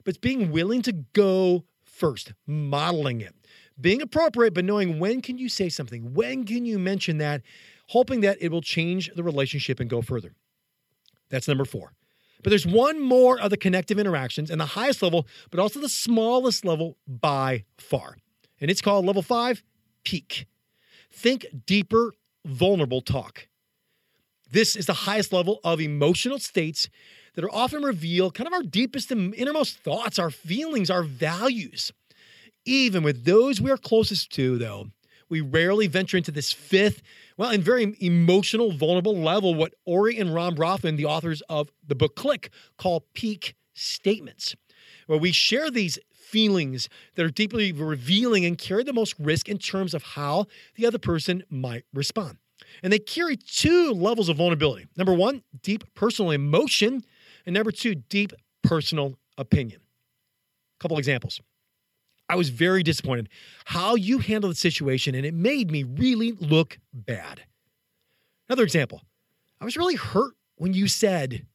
but 0.07 0.11
it's 0.11 0.19
being 0.19 0.51
willing 0.51 0.81
to 0.83 0.93
go 0.93 1.65
first, 1.83 2.31
modeling 2.45 3.19
it, 3.19 3.35
being 3.79 4.01
appropriate, 4.01 4.53
but 4.53 4.65
knowing 4.65 4.99
when 4.99 5.21
can 5.21 5.37
you 5.37 5.49
say 5.49 5.69
something, 5.69 6.13
when 6.13 6.45
can 6.45 6.65
you 6.65 6.79
mention 6.79 7.17
that, 7.19 7.41
hoping 7.89 8.21
that 8.21 8.37
it 8.41 8.51
will 8.51 8.61
change 8.61 9.11
the 9.15 9.23
relationship 9.23 9.79
and 9.79 9.89
go 9.89 10.01
further. 10.01 10.35
That's 11.29 11.47
number 11.47 11.65
four. 11.65 11.93
But 12.43 12.51
there's 12.51 12.67
one 12.67 13.01
more 13.01 13.39
of 13.39 13.49
the 13.49 13.57
connective 13.57 13.97
interactions 13.97 14.51
and 14.51 14.61
the 14.61 14.65
highest 14.65 15.01
level, 15.01 15.27
but 15.49 15.59
also 15.59 15.79
the 15.79 15.89
smallest 15.89 16.65
level 16.65 16.97
by 17.07 17.65
far. 17.77 18.17
And 18.61 18.69
it's 18.69 18.81
called 18.81 19.05
level 19.05 19.21
five 19.21 19.63
peak. 20.03 20.45
Think 21.11 21.47
deeper, 21.65 22.13
vulnerable 22.45 23.01
talk. 23.01 23.47
This 24.51 24.75
is 24.75 24.85
the 24.85 24.93
highest 24.93 25.33
level 25.33 25.59
of 25.63 25.81
emotional 25.81 26.39
states 26.39 26.89
that 27.35 27.43
are 27.43 27.53
often 27.53 27.83
reveal 27.83 28.31
kind 28.31 28.47
of 28.47 28.53
our 28.53 28.63
deepest 28.63 29.11
and 29.11 29.33
innermost 29.35 29.77
thoughts, 29.79 30.17
our 30.17 30.31
feelings, 30.31 30.89
our 30.89 31.03
values. 31.03 31.91
Even 32.67 33.01
with 33.01 33.23
those 33.23 33.61
we 33.61 33.71
are 33.71 33.77
closest 33.77 34.29
to, 34.33 34.57
though, 34.57 34.89
we 35.29 35.39
rarely 35.39 35.87
venture 35.87 36.17
into 36.17 36.31
this 36.31 36.51
fifth, 36.51 37.01
well, 37.37 37.49
and 37.49 37.63
very 37.63 37.95
emotional, 38.01 38.73
vulnerable 38.73 39.17
level, 39.17 39.55
what 39.55 39.73
Ori 39.85 40.19
and 40.19 40.33
Rom 40.33 40.55
Brafman, 40.55 40.97
the 40.97 41.05
authors 41.05 41.41
of 41.49 41.69
the 41.87 41.95
book 41.95 42.17
Click, 42.17 42.49
call 42.77 43.05
peak 43.13 43.55
statements, 43.73 44.53
where 45.05 45.17
we 45.17 45.31
share 45.31 45.71
these 45.71 45.97
feelings 46.13 46.89
that 47.15 47.25
are 47.25 47.29
deeply 47.29 47.71
revealing 47.71 48.45
and 48.45 48.57
carry 48.57 48.83
the 48.83 48.91
most 48.91 49.15
risk 49.17 49.47
in 49.47 49.57
terms 49.57 49.93
of 49.93 50.03
how 50.03 50.45
the 50.75 50.85
other 50.85 50.97
person 50.97 51.43
might 51.49 51.85
respond. 51.93 52.37
And 52.83 52.91
they 52.91 52.99
carry 52.99 53.37
two 53.37 53.93
levels 53.93 54.27
of 54.27 54.35
vulnerability. 54.35 54.87
Number 54.97 55.13
one, 55.13 55.41
deep 55.61 55.85
personal 55.93 56.31
emotion, 56.31 57.01
and 57.45 57.53
number 57.53 57.71
two, 57.71 57.95
deep 57.95 58.33
personal 58.61 59.17
opinion. 59.37 59.79
A 59.79 60.81
couple 60.81 60.97
examples. 60.97 61.39
I 62.29 62.35
was 62.35 62.49
very 62.49 62.83
disappointed 62.83 63.29
how 63.65 63.95
you 63.95 64.19
handled 64.19 64.51
the 64.51 64.57
situation, 64.57 65.15
and 65.15 65.25
it 65.25 65.33
made 65.33 65.71
me 65.71 65.83
really 65.83 66.33
look 66.33 66.77
bad. 66.93 67.41
Another 68.49 68.63
example. 68.63 69.01
I 69.59 69.65
was 69.65 69.77
really 69.77 69.95
hurt 69.95 70.33
when 70.55 70.73
you 70.73 70.87
said, 70.87 71.45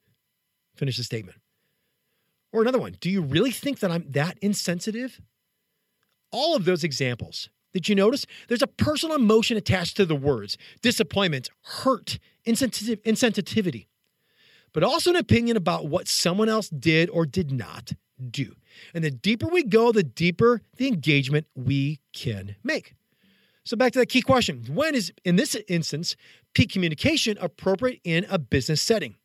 finish 0.77 0.97
the 0.97 1.05
statement. 1.05 1.39
Or 2.53 2.63
another 2.63 2.79
one. 2.79 2.97
Do 3.01 3.11
you 3.11 3.23
really 3.23 3.51
think 3.51 3.79
that 3.81 3.91
I'm 3.91 4.05
that 4.11 4.39
insensitive? 4.43 5.21
All 6.31 6.55
of 6.55 6.65
those 6.65 6.85
examples. 6.85 7.49
Did 7.73 7.89
you 7.89 7.95
notice? 7.95 8.27
There's 8.49 8.63
a 8.63 8.67
personal 8.67 9.17
emotion 9.17 9.57
attached 9.57 9.97
to 9.97 10.05
the 10.05 10.15
words 10.15 10.59
disappointment, 10.83 11.49
hurt, 11.63 12.19
insensitiv- 12.47 13.03
insensitivity, 13.03 13.87
but 14.75 14.83
also 14.83 15.11
an 15.11 15.17
opinion 15.17 15.57
about 15.57 15.87
what 15.87 16.09
someone 16.09 16.49
else 16.49 16.69
did 16.69 17.09
or 17.11 17.25
did 17.25 17.51
not 17.51 17.93
do. 18.31 18.55
And 18.95 19.03
the 19.03 19.11
deeper 19.11 19.47
we 19.47 19.63
go, 19.63 19.93
the 19.93 20.03
deeper 20.03 20.63
the 20.77 20.89
engagement 20.89 21.47
we 21.55 22.01
can 22.13 22.57
make. 22.63 22.95
So, 23.65 23.77
back 23.77 23.93
to 23.93 24.01
that 24.01 24.07
key 24.07 24.23
question 24.23 24.65
when 24.73 24.95
is, 24.95 25.13
in 25.25 25.37
this 25.37 25.57
instance, 25.69 26.17
peak 26.55 26.73
communication 26.73 27.37
appropriate 27.41 28.01
in 28.05 28.27
a 28.29 28.39
business 28.39 28.83
setting? 28.83 29.17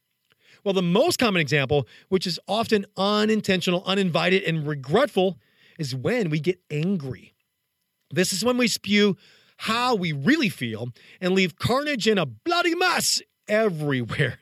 Well, 0.63 0.74
the 0.74 0.82
most 0.82 1.18
common 1.18 1.42
example, 1.42 1.88
which 2.10 2.27
is 2.27 2.39
often 2.48 2.86
unintentional, 2.98 3.84
uninvited, 3.86 4.44
and 4.44 4.68
regretful, 4.68 5.38
is 5.80 5.96
when 5.96 6.30
we 6.30 6.39
get 6.39 6.60
angry. 6.70 7.34
This 8.12 8.34
is 8.34 8.44
when 8.44 8.58
we 8.58 8.68
spew 8.68 9.18
how 9.58 9.96
we 9.96 10.12
really 10.12 10.50
feel 10.50 10.89
and 11.20 11.34
leave 11.34 11.58
carnage 11.58 12.08
and 12.08 12.20
a 12.20 12.25
bloody 12.25 12.75
mess 12.75 13.22
everywhere. 13.48 14.39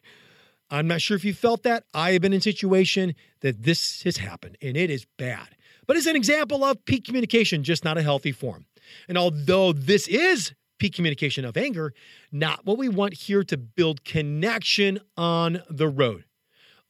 I'm 0.76 0.88
not 0.88 1.00
sure 1.00 1.16
if 1.16 1.24
you 1.24 1.34
felt 1.34 1.64
that. 1.64 1.86
I 1.94 2.12
have 2.12 2.22
been 2.22 2.34
in 2.34 2.40
a 2.40 2.42
situation 2.42 3.16
that 3.40 3.64
this 3.64 4.04
has 4.04 4.18
happened 4.18 4.58
and 4.62 4.76
it 4.76 4.90
is 4.90 5.06
bad. 5.18 5.56
But 5.88 5.96
it's 5.96 6.06
an 6.06 6.18
example 6.18 6.66
of 6.66 6.84
peak 6.84 7.06
communication, 7.06 7.64
just 7.64 7.86
not 7.86 7.98
a 7.98 8.02
healthy 8.02 8.34
form. 8.34 8.66
And 9.08 9.18
although 9.18 9.72
this 9.72 10.06
is 10.10 10.54
peak 10.78 10.94
communication 10.94 11.46
of 11.46 11.56
anger, 11.56 11.94
not 12.30 12.66
what 12.66 12.78
we 12.78 12.90
want 12.90 13.14
here 13.14 13.42
to 13.46 13.56
build 13.56 14.04
connection 14.04 15.00
on 15.16 15.62
the 15.70 15.88
road. 15.88 16.26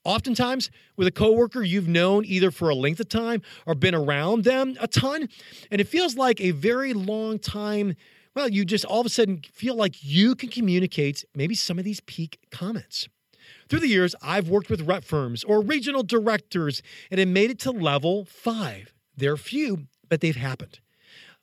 Oftentimes, 0.03 0.71
with 0.97 1.07
a 1.07 1.11
coworker 1.11 1.61
you've 1.61 1.87
known 1.87 2.25
either 2.25 2.49
for 2.49 2.69
a 2.69 2.75
length 2.75 2.99
of 2.99 3.09
time 3.09 3.43
or 3.67 3.75
been 3.75 3.93
around 3.93 4.45
them 4.45 4.75
a 4.79 4.87
ton, 4.87 5.29
and 5.69 5.79
it 5.79 5.87
feels 5.87 6.15
like 6.15 6.41
a 6.41 6.51
very 6.51 6.93
long 6.93 7.37
time. 7.37 7.95
Well, 8.35 8.49
you 8.49 8.65
just 8.65 8.85
all 8.85 8.99
of 8.99 9.05
a 9.05 9.09
sudden 9.09 9.41
feel 9.53 9.75
like 9.75 10.03
you 10.03 10.33
can 10.33 10.49
communicate 10.49 11.23
maybe 11.35 11.53
some 11.53 11.77
of 11.77 11.85
these 11.85 11.99
peak 12.01 12.39
comments. 12.49 13.07
Through 13.67 13.79
the 13.79 13.87
years, 13.87 14.13
I've 14.21 14.47
worked 14.47 14.69
with 14.69 14.81
rep 14.81 15.03
firms 15.03 15.43
or 15.43 15.61
regional 15.61 16.03
directors 16.03 16.83
and 17.09 17.19
it 17.19 17.27
made 17.27 17.49
it 17.49 17.59
to 17.59 17.71
level 17.71 18.25
five. 18.25 18.93
They're 19.17 19.37
few, 19.37 19.87
but 20.07 20.21
they've 20.21 20.35
happened. 20.35 20.79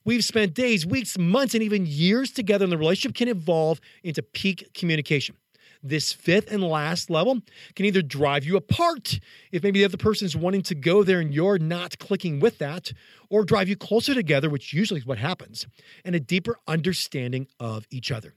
We've 0.05 0.25
spent 0.25 0.55
days, 0.55 0.85
weeks, 0.85 1.17
months, 1.17 1.55
and 1.55 1.63
even 1.63 1.87
years 1.87 2.33
together, 2.33 2.65
and 2.65 2.73
the 2.73 2.79
relationship 2.79 3.17
can 3.17 3.29
evolve 3.29 3.81
into 4.03 4.23
peak 4.23 4.71
communication. 4.75 5.37
This 5.85 6.13
fifth 6.13 6.51
and 6.51 6.63
last 6.63 7.11
level 7.11 7.41
can 7.75 7.87
either 7.87 8.03
drive 8.03 8.45
you 8.45 8.57
apart 8.57 9.19
if 9.51 9.63
maybe 9.63 9.81
the 9.81 9.85
other 9.85 9.97
person 9.97 10.27
is 10.27 10.37
wanting 10.37 10.63
to 10.63 10.77
go 10.77 11.03
there 11.03 11.19
and 11.19 11.35
you're 11.35 11.59
not 11.59 11.99
clicking 11.99 12.39
with 12.39 12.59
that, 12.59 12.93
or 13.31 13.45
drive 13.45 13.69
you 13.69 13.77
closer 13.77 14.15
together, 14.15 14.49
which 14.49 14.73
usually 14.73 15.01
is 15.01 15.07
what 15.07 15.19
happens, 15.19 15.67
and 16.05 16.15
a 16.15 16.21
deeper 16.21 16.57
understanding 16.69 17.49
of 17.59 17.87
each 17.91 18.13
other. 18.13 18.35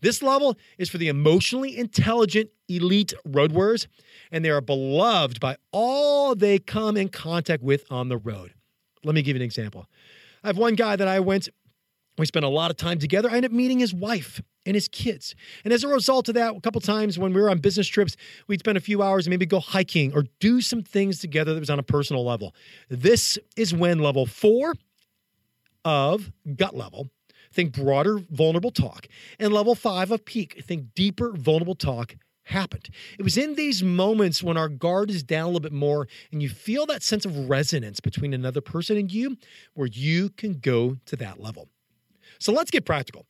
This 0.00 0.22
level 0.22 0.56
is 0.78 0.88
for 0.88 0.98
the 0.98 1.08
emotionally 1.08 1.76
intelligent 1.76 2.50
elite 2.68 3.14
road 3.24 3.52
warriors, 3.52 3.86
and 4.30 4.44
they 4.44 4.50
are 4.50 4.60
beloved 4.60 5.40
by 5.40 5.56
all 5.72 6.34
they 6.34 6.58
come 6.58 6.96
in 6.96 7.08
contact 7.08 7.62
with 7.62 7.84
on 7.90 8.08
the 8.08 8.18
road. 8.18 8.52
Let 9.04 9.14
me 9.14 9.22
give 9.22 9.36
you 9.36 9.42
an 9.42 9.44
example. 9.44 9.86
I 10.42 10.48
have 10.48 10.58
one 10.58 10.74
guy 10.74 10.96
that 10.96 11.08
I 11.08 11.20
went, 11.20 11.48
we 12.18 12.26
spent 12.26 12.44
a 12.44 12.48
lot 12.48 12.70
of 12.70 12.76
time 12.76 12.98
together. 12.98 13.30
I 13.30 13.36
ended 13.36 13.50
up 13.50 13.56
meeting 13.56 13.78
his 13.78 13.94
wife 13.94 14.40
and 14.64 14.74
his 14.74 14.88
kids. 14.88 15.34
And 15.64 15.72
as 15.72 15.84
a 15.84 15.88
result 15.88 16.28
of 16.28 16.34
that, 16.34 16.56
a 16.56 16.60
couple 16.60 16.80
times 16.80 17.18
when 17.18 17.32
we 17.32 17.40
were 17.40 17.48
on 17.48 17.58
business 17.58 17.86
trips, 17.86 18.16
we'd 18.48 18.60
spend 18.60 18.76
a 18.76 18.80
few 18.80 19.02
hours 19.02 19.26
and 19.26 19.30
maybe 19.30 19.46
go 19.46 19.60
hiking 19.60 20.12
or 20.12 20.24
do 20.40 20.60
some 20.60 20.82
things 20.82 21.20
together 21.20 21.54
that 21.54 21.60
was 21.60 21.70
on 21.70 21.78
a 21.78 21.84
personal 21.84 22.24
level. 22.24 22.54
This 22.88 23.38
is 23.56 23.72
when 23.72 24.00
level 24.00 24.26
four 24.26 24.74
of 25.84 26.32
gut 26.56 26.74
level 26.74 27.08
think 27.52 27.72
broader, 27.72 28.18
vulnerable 28.30 28.70
talk. 28.70 29.08
And 29.38 29.52
level 29.52 29.74
five 29.74 30.10
of 30.10 30.24
peak, 30.24 30.62
think 30.64 30.94
deeper, 30.94 31.32
vulnerable 31.32 31.74
talk 31.74 32.16
happened. 32.44 32.88
It 33.18 33.22
was 33.22 33.36
in 33.36 33.54
these 33.54 33.82
moments 33.82 34.42
when 34.42 34.56
our 34.56 34.68
guard 34.68 35.10
is 35.10 35.22
down 35.22 35.44
a 35.44 35.46
little 35.46 35.60
bit 35.60 35.72
more 35.72 36.06
and 36.30 36.42
you 36.42 36.48
feel 36.48 36.86
that 36.86 37.02
sense 37.02 37.24
of 37.24 37.48
resonance 37.48 38.00
between 38.00 38.32
another 38.32 38.60
person 38.60 38.96
and 38.96 39.10
you 39.10 39.36
where 39.74 39.88
you 39.88 40.30
can 40.30 40.54
go 40.54 40.96
to 41.06 41.16
that 41.16 41.40
level. 41.40 41.68
So 42.38 42.52
let's 42.52 42.70
get 42.70 42.84
practical. 42.84 43.26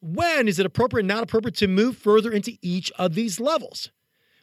When 0.00 0.48
is 0.48 0.58
it 0.58 0.66
appropriate 0.66 1.02
and 1.02 1.08
not 1.08 1.22
appropriate 1.22 1.56
to 1.56 1.68
move 1.68 1.96
further 1.96 2.30
into 2.30 2.56
each 2.62 2.90
of 2.92 3.14
these 3.14 3.40
levels? 3.40 3.90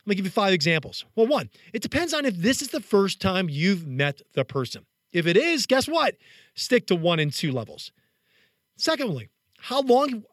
Let 0.06 0.10
me 0.10 0.16
give 0.16 0.26
you 0.26 0.32
five 0.32 0.54
examples. 0.54 1.06
Well, 1.16 1.28
one, 1.28 1.50
it 1.74 1.84
depends 1.84 2.14
on 2.14 2.26
if 2.26 2.36
this 2.36 2.62
is 2.62 2.70
the 2.70 2.80
first 2.80 3.22
time 3.22 3.50
you've 3.50 3.86
met 3.86 4.22
the 4.34 4.44
person. 4.44 4.86
If 5.12 5.28
it 5.28 5.38
is, 5.38 5.66
guess 5.66 5.88
what? 5.88 6.16
Stick 6.56 6.88
to 6.88 6.96
one 6.96 7.20
and 7.20 7.32
two 7.32 7.52
levels. 7.52 7.92
Secondly, 8.82 9.30
how 9.60 9.82
long 9.82 10.24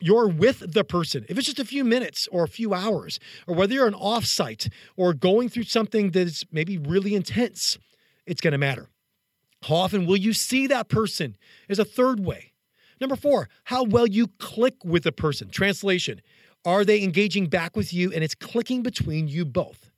you're 0.00 0.26
with 0.26 0.72
the 0.72 0.82
person. 0.82 1.26
If 1.28 1.36
it's 1.36 1.46
just 1.46 1.58
a 1.58 1.64
few 1.64 1.84
minutes 1.84 2.26
or 2.32 2.42
a 2.42 2.48
few 2.48 2.72
hours, 2.72 3.20
or 3.46 3.54
whether 3.54 3.74
you're 3.74 3.86
an 3.86 3.92
offsite 3.92 4.72
or 4.96 5.12
going 5.12 5.50
through 5.50 5.64
something 5.64 6.10
that's 6.10 6.42
maybe 6.50 6.78
really 6.78 7.14
intense, 7.14 7.78
it's 8.26 8.40
going 8.40 8.52
to 8.52 8.58
matter. 8.58 8.88
How 9.64 9.74
often 9.74 10.06
will 10.06 10.16
you 10.16 10.32
see 10.32 10.66
that 10.68 10.88
person? 10.88 11.36
Is 11.68 11.78
a 11.78 11.84
third 11.84 12.18
way. 12.18 12.52
Number 12.98 13.14
four, 13.14 13.50
how 13.64 13.84
well 13.84 14.06
you 14.06 14.28
click 14.38 14.76
with 14.82 15.04
the 15.04 15.12
person. 15.12 15.50
Translation 15.50 16.22
Are 16.64 16.86
they 16.86 17.02
engaging 17.02 17.46
back 17.46 17.76
with 17.76 17.92
you 17.92 18.10
and 18.10 18.24
it's 18.24 18.34
clicking 18.34 18.82
between 18.82 19.28
you 19.28 19.44
both? 19.44 19.90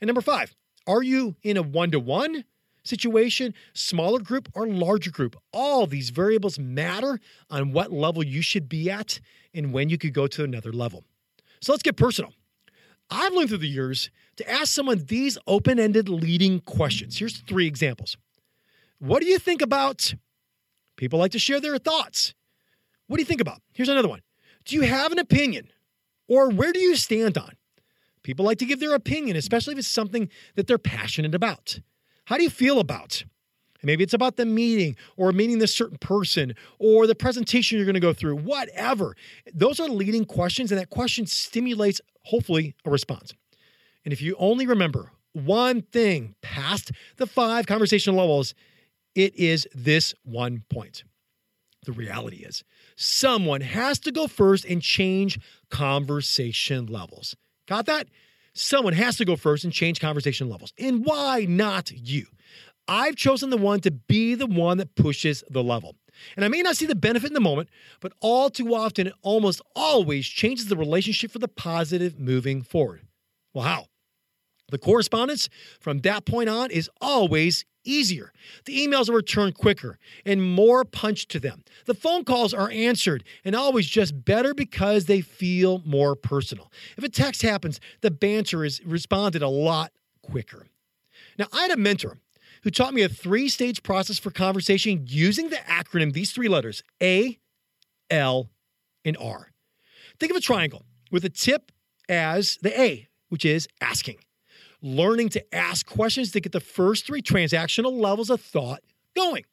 And 0.00 0.08
number 0.08 0.20
five, 0.20 0.56
are 0.84 1.02
you 1.02 1.36
in 1.44 1.56
a 1.56 1.62
one 1.62 1.92
to 1.92 2.00
one 2.00 2.44
situation, 2.90 3.54
smaller 3.72 4.20
group 4.20 4.48
or 4.54 4.66
larger 4.66 5.10
group. 5.10 5.36
All 5.52 5.86
these 5.86 6.10
variables 6.10 6.58
matter 6.58 7.18
on 7.48 7.72
what 7.72 7.92
level 7.92 8.22
you 8.22 8.42
should 8.42 8.68
be 8.68 8.90
at 8.90 9.20
and 9.54 9.72
when 9.72 9.88
you 9.88 9.96
could 9.96 10.12
go 10.12 10.26
to 10.26 10.44
another 10.44 10.72
level. 10.72 11.04
So 11.62 11.72
let's 11.72 11.82
get 11.82 11.96
personal. 11.96 12.32
I've 13.10 13.32
learned 13.32 13.48
through 13.48 13.58
the 13.58 13.68
years 13.68 14.10
to 14.36 14.50
ask 14.50 14.72
someone 14.72 15.04
these 15.06 15.38
open 15.46 15.78
ended 15.78 16.08
leading 16.08 16.60
questions. 16.60 17.18
Here's 17.18 17.38
three 17.38 17.66
examples. 17.66 18.16
What 18.98 19.22
do 19.22 19.28
you 19.28 19.38
think 19.38 19.62
about? 19.62 20.14
People 20.96 21.18
like 21.18 21.32
to 21.32 21.38
share 21.38 21.60
their 21.60 21.78
thoughts. 21.78 22.34
What 23.06 23.16
do 23.16 23.22
you 23.22 23.26
think 23.26 23.40
about? 23.40 23.60
Here's 23.72 23.88
another 23.88 24.08
one. 24.08 24.20
Do 24.64 24.76
you 24.76 24.82
have 24.82 25.12
an 25.12 25.18
opinion? 25.18 25.70
Or 26.28 26.50
where 26.50 26.72
do 26.72 26.78
you 26.78 26.94
stand 26.94 27.36
on? 27.36 27.52
People 28.22 28.44
like 28.44 28.58
to 28.58 28.66
give 28.66 28.80
their 28.80 28.94
opinion, 28.94 29.36
especially 29.36 29.72
if 29.72 29.78
it's 29.78 29.88
something 29.88 30.28
that 30.54 30.66
they're 30.66 30.78
passionate 30.78 31.34
about. 31.34 31.80
How 32.30 32.36
do 32.36 32.44
you 32.44 32.50
feel 32.50 32.78
about? 32.78 33.24
Maybe 33.82 34.04
it's 34.04 34.14
about 34.14 34.36
the 34.36 34.46
meeting 34.46 34.94
or 35.16 35.32
meeting 35.32 35.58
this 35.58 35.74
certain 35.74 35.98
person 35.98 36.54
or 36.78 37.08
the 37.08 37.14
presentation 37.16 37.76
you're 37.76 37.84
going 37.84 37.94
to 37.94 38.00
go 38.00 38.12
through, 38.12 38.36
whatever. 38.36 39.16
Those 39.52 39.80
are 39.80 39.88
leading 39.88 40.24
questions, 40.24 40.70
and 40.70 40.80
that 40.80 40.90
question 40.90 41.26
stimulates, 41.26 42.00
hopefully, 42.22 42.76
a 42.84 42.90
response. 42.90 43.34
And 44.04 44.12
if 44.12 44.22
you 44.22 44.36
only 44.38 44.64
remember 44.64 45.10
one 45.32 45.82
thing 45.82 46.36
past 46.40 46.92
the 47.16 47.26
five 47.26 47.66
conversation 47.66 48.14
levels, 48.14 48.54
it 49.16 49.34
is 49.34 49.66
this 49.74 50.14
one 50.22 50.62
point. 50.70 51.02
The 51.84 51.92
reality 51.92 52.44
is, 52.44 52.62
someone 52.94 53.60
has 53.60 53.98
to 54.00 54.12
go 54.12 54.28
first 54.28 54.64
and 54.64 54.80
change 54.80 55.40
conversation 55.68 56.86
levels. 56.86 57.34
Got 57.66 57.86
that? 57.86 58.06
Someone 58.54 58.92
has 58.94 59.16
to 59.16 59.24
go 59.24 59.36
first 59.36 59.64
and 59.64 59.72
change 59.72 60.00
conversation 60.00 60.48
levels. 60.48 60.72
And 60.78 61.04
why 61.04 61.46
not 61.48 61.90
you? 61.92 62.26
I've 62.88 63.14
chosen 63.14 63.50
the 63.50 63.56
one 63.56 63.80
to 63.80 63.90
be 63.90 64.34
the 64.34 64.46
one 64.46 64.78
that 64.78 64.96
pushes 64.96 65.44
the 65.48 65.62
level. 65.62 65.94
And 66.34 66.44
I 66.44 66.48
may 66.48 66.60
not 66.60 66.76
see 66.76 66.86
the 66.86 66.96
benefit 66.96 67.28
in 67.28 67.34
the 67.34 67.40
moment, 67.40 67.68
but 68.00 68.12
all 68.20 68.50
too 68.50 68.74
often, 68.74 69.06
it 69.06 69.14
almost 69.22 69.62
always 69.76 70.26
changes 70.26 70.66
the 70.66 70.76
relationship 70.76 71.30
for 71.30 71.38
the 71.38 71.48
positive 71.48 72.18
moving 72.18 72.62
forward. 72.62 73.02
Well, 73.54 73.64
how? 73.64 73.86
The 74.70 74.78
correspondence 74.78 75.48
from 75.80 76.00
that 76.00 76.24
point 76.24 76.48
on 76.48 76.70
is 76.70 76.90
always 77.00 77.64
easier. 77.84 78.32
The 78.64 78.86
emails 78.86 79.08
are 79.08 79.14
returned 79.14 79.54
quicker 79.54 79.98
and 80.24 80.42
more 80.42 80.84
punch 80.84 81.28
to 81.28 81.40
them. 81.40 81.62
The 81.86 81.94
phone 81.94 82.24
calls 82.24 82.52
are 82.52 82.70
answered 82.70 83.24
and 83.44 83.54
always 83.54 83.86
just 83.86 84.24
better 84.24 84.54
because 84.54 85.06
they 85.06 85.20
feel 85.20 85.82
more 85.84 86.14
personal. 86.14 86.70
If 86.96 87.04
a 87.04 87.08
text 87.08 87.42
happens, 87.42 87.80
the 88.00 88.10
banter 88.10 88.64
is 88.64 88.84
responded 88.84 89.42
a 89.42 89.48
lot 89.48 89.92
quicker. 90.22 90.66
Now, 91.38 91.46
I 91.52 91.62
had 91.62 91.70
a 91.70 91.76
mentor 91.76 92.18
who 92.62 92.70
taught 92.70 92.94
me 92.94 93.02
a 93.02 93.08
three 93.08 93.48
stage 93.48 93.82
process 93.82 94.18
for 94.18 94.30
conversation 94.30 95.04
using 95.06 95.48
the 95.48 95.56
acronym, 95.56 96.12
these 96.12 96.32
three 96.32 96.48
letters 96.48 96.82
A, 97.02 97.38
L, 98.10 98.50
and 99.04 99.16
R. 99.18 99.50
Think 100.18 100.30
of 100.30 100.36
a 100.36 100.40
triangle 100.40 100.84
with 101.10 101.24
a 101.24 101.30
tip 101.30 101.72
as 102.08 102.58
the 102.60 102.78
A, 102.78 103.08
which 103.28 103.44
is 103.44 103.68
asking 103.80 104.18
learning 104.82 105.28
to 105.30 105.54
ask 105.54 105.86
questions 105.86 106.32
to 106.32 106.40
get 106.40 106.52
the 106.52 106.60
first 106.60 107.06
three 107.06 107.22
transactional 107.22 107.92
levels 107.92 108.30
of 108.30 108.40
thought 108.40 108.80
going. 109.14 109.44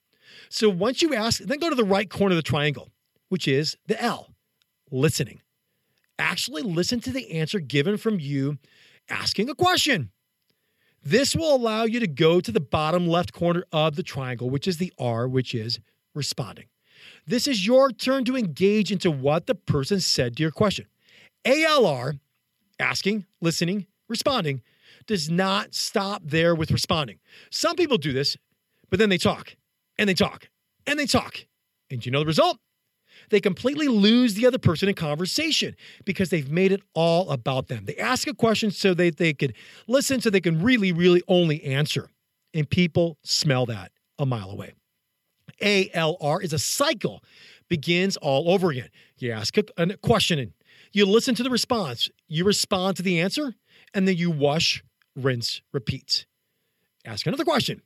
So 0.49 0.69
once 0.69 1.01
you 1.01 1.13
ask, 1.13 1.41
then 1.41 1.59
go 1.59 1.69
to 1.69 1.75
the 1.75 1.83
right 1.83 2.09
corner 2.09 2.33
of 2.33 2.37
the 2.37 2.41
triangle, 2.41 2.89
which 3.29 3.47
is 3.47 3.75
the 3.87 4.01
L, 4.01 4.33
listening. 4.91 5.41
Actually, 6.19 6.63
listen 6.63 6.99
to 7.01 7.11
the 7.11 7.31
answer 7.31 7.59
given 7.59 7.97
from 7.97 8.19
you 8.19 8.57
asking 9.09 9.49
a 9.49 9.55
question. 9.55 10.11
This 11.03 11.35
will 11.35 11.55
allow 11.55 11.83
you 11.83 11.99
to 11.99 12.07
go 12.07 12.41
to 12.41 12.51
the 12.51 12.59
bottom 12.59 13.07
left 13.07 13.31
corner 13.31 13.63
of 13.71 13.95
the 13.95 14.03
triangle, 14.03 14.49
which 14.49 14.67
is 14.67 14.77
the 14.77 14.91
R, 14.97 15.27
which 15.27 15.53
is 15.53 15.79
responding. 16.15 16.65
This 17.25 17.47
is 17.47 17.65
your 17.65 17.91
turn 17.91 18.25
to 18.25 18.35
engage 18.35 18.91
into 18.91 19.11
what 19.11 19.45
the 19.45 19.55
person 19.55 19.99
said 19.99 20.35
to 20.35 20.43
your 20.43 20.51
question. 20.51 20.87
ALR, 21.45 22.19
asking, 22.79 23.25
listening, 23.41 23.85
responding, 24.09 24.61
does 25.07 25.29
not 25.29 25.73
stop 25.73 26.21
there 26.23 26.53
with 26.53 26.71
responding. 26.71 27.19
Some 27.49 27.75
people 27.75 27.97
do 27.97 28.13
this, 28.13 28.37
but 28.89 28.99
then 28.99 29.09
they 29.09 29.17
talk 29.17 29.55
and 29.97 30.07
they 30.07 30.13
talk 30.13 30.49
and 30.85 30.99
they 30.99 31.05
talk. 31.05 31.45
And 31.89 32.05
you 32.05 32.11
know 32.11 32.19
the 32.19 32.25
result? 32.25 32.59
They 33.29 33.39
completely 33.39 33.87
lose 33.87 34.35
the 34.35 34.45
other 34.45 34.59
person 34.59 34.87
in 34.87 34.95
conversation 34.95 35.75
because 36.05 36.29
they've 36.29 36.49
made 36.49 36.71
it 36.71 36.81
all 36.93 37.29
about 37.31 37.67
them. 37.67 37.85
They 37.85 37.95
ask 37.97 38.27
a 38.27 38.33
question 38.33 38.71
so 38.71 38.93
they, 38.93 39.09
they 39.09 39.33
could 39.33 39.53
listen, 39.87 40.21
so 40.21 40.29
they 40.29 40.41
can 40.41 40.61
really, 40.61 40.91
really 40.91 41.23
only 41.27 41.63
answer. 41.63 42.09
And 42.53 42.69
people 42.69 43.17
smell 43.23 43.65
that 43.65 43.91
a 44.19 44.25
mile 44.25 44.51
away. 44.51 44.73
ALR 45.61 46.43
is 46.43 46.53
a 46.53 46.59
cycle, 46.59 47.23
begins 47.67 48.17
all 48.17 48.51
over 48.51 48.69
again. 48.69 48.89
You 49.17 49.31
ask 49.31 49.57
a, 49.57 49.63
a 49.77 49.97
question 49.97 50.53
you 50.93 51.05
listen 51.05 51.35
to 51.35 51.43
the 51.43 51.49
response, 51.49 52.09
you 52.27 52.43
respond 52.43 52.97
to 52.97 53.03
the 53.03 53.19
answer, 53.19 53.53
and 53.93 54.07
then 54.07 54.15
you 54.15 54.31
wash 54.31 54.83
rinse, 55.17 55.61
repeat. 55.73 56.25
Ask 57.05 57.25
another 57.25 57.43
question. 57.43 57.81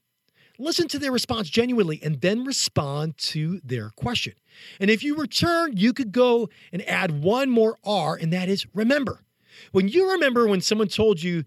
Listen 0.60 0.88
to 0.90 1.00
their 1.00 1.12
response 1.12 1.50
genuinely 1.50 2.00
and 2.04 2.22
then 2.22 2.44
respond 2.44 3.18
to 3.18 3.60
their 3.64 3.90
question. 3.96 4.34
And 4.80 4.92
if 4.92 5.04
you 5.04 5.16
return, 5.16 5.76
you 5.76 5.94
could 5.94 6.12
go 6.12 6.50
and 6.72 6.88
add 6.88 7.24
one 7.24 7.50
more 7.50 7.78
R, 7.84 8.16
and 8.16 8.32
that 8.34 8.50
is 8.50 8.68
remember. 8.74 9.22
When 9.72 9.88
you 9.88 10.12
remember 10.12 10.48
when 10.48 10.62
someone 10.62 10.88
told 10.88 11.24
you, 11.24 11.44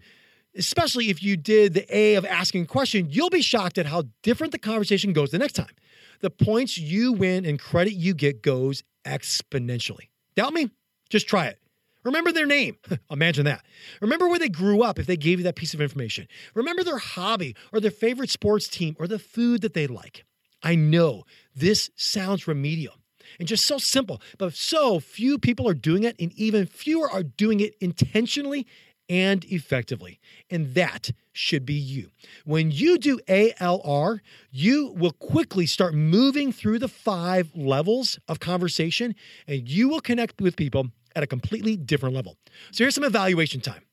especially 0.55 1.09
if 1.09 1.21
you 1.23 1.37
did 1.37 1.73
the 1.73 1.95
A 1.95 2.15
of 2.15 2.25
asking 2.25 2.63
a 2.63 2.67
question, 2.67 3.07
you'll 3.09 3.29
be 3.29 3.41
shocked 3.41 3.77
at 3.77 3.85
how 3.85 4.03
different 4.23 4.51
the 4.51 4.59
conversation 4.59 5.13
goes 5.13 5.31
the 5.31 5.37
next 5.37 5.53
time. 5.53 5.73
The 6.21 6.29
points 6.29 6.77
you 6.77 7.13
win 7.13 7.45
and 7.45 7.59
credit 7.59 7.93
you 7.93 8.13
get 8.13 8.41
goes 8.41 8.83
exponentially. 9.05 10.09
Doubt 10.35 10.53
me? 10.53 10.71
Just 11.09 11.27
try 11.27 11.47
it. 11.47 11.59
Remember 12.05 12.31
their 12.31 12.45
name. 12.45 12.77
Imagine 13.11 13.45
that. 13.45 13.65
Remember 13.99 14.29
where 14.29 14.39
they 14.39 14.47
grew 14.47 14.83
up 14.83 14.99
if 14.99 15.07
they 15.07 15.17
gave 15.17 15.39
you 15.39 15.43
that 15.43 15.55
piece 15.55 15.73
of 15.73 15.81
information. 15.81 16.27
Remember 16.53 16.83
their 16.83 16.99
hobby 16.99 17.55
or 17.73 17.81
their 17.81 17.91
favorite 17.91 18.29
sports 18.29 18.67
team 18.67 18.95
or 18.99 19.07
the 19.07 19.19
food 19.19 19.61
that 19.61 19.73
they 19.73 19.87
like. 19.87 20.23
I 20.63 20.75
know 20.75 21.25
this 21.55 21.89
sounds 21.95 22.47
remedial 22.47 22.95
and 23.39 23.47
just 23.47 23.65
so 23.65 23.77
simple, 23.77 24.21
but 24.37 24.53
so 24.53 24.99
few 24.99 25.37
people 25.37 25.67
are 25.67 25.73
doing 25.73 26.03
it, 26.03 26.15
and 26.19 26.31
even 26.33 26.65
fewer 26.65 27.09
are 27.09 27.23
doing 27.23 27.59
it 27.59 27.75
intentionally 27.81 28.65
and 29.09 29.43
effectively. 29.45 30.19
And 30.49 30.73
that 30.73 31.11
should 31.33 31.65
be 31.65 31.73
you. 31.73 32.09
When 32.45 32.71
you 32.71 32.97
do 32.97 33.19
ALR, 33.27 34.19
you 34.51 34.93
will 34.95 35.11
quickly 35.11 35.65
start 35.65 35.93
moving 35.93 36.51
through 36.51 36.79
the 36.79 36.87
five 36.87 37.51
levels 37.55 38.19
of 38.27 38.39
conversation 38.39 39.15
and 39.47 39.69
you 39.69 39.89
will 39.89 39.99
connect 39.99 40.41
with 40.41 40.55
people 40.55 40.87
at 41.15 41.23
a 41.23 41.27
completely 41.27 41.77
different 41.77 42.15
level. 42.15 42.37
So 42.71 42.83
here's 42.83 42.95
some 42.95 43.03
evaluation 43.03 43.61
time. 43.61 43.83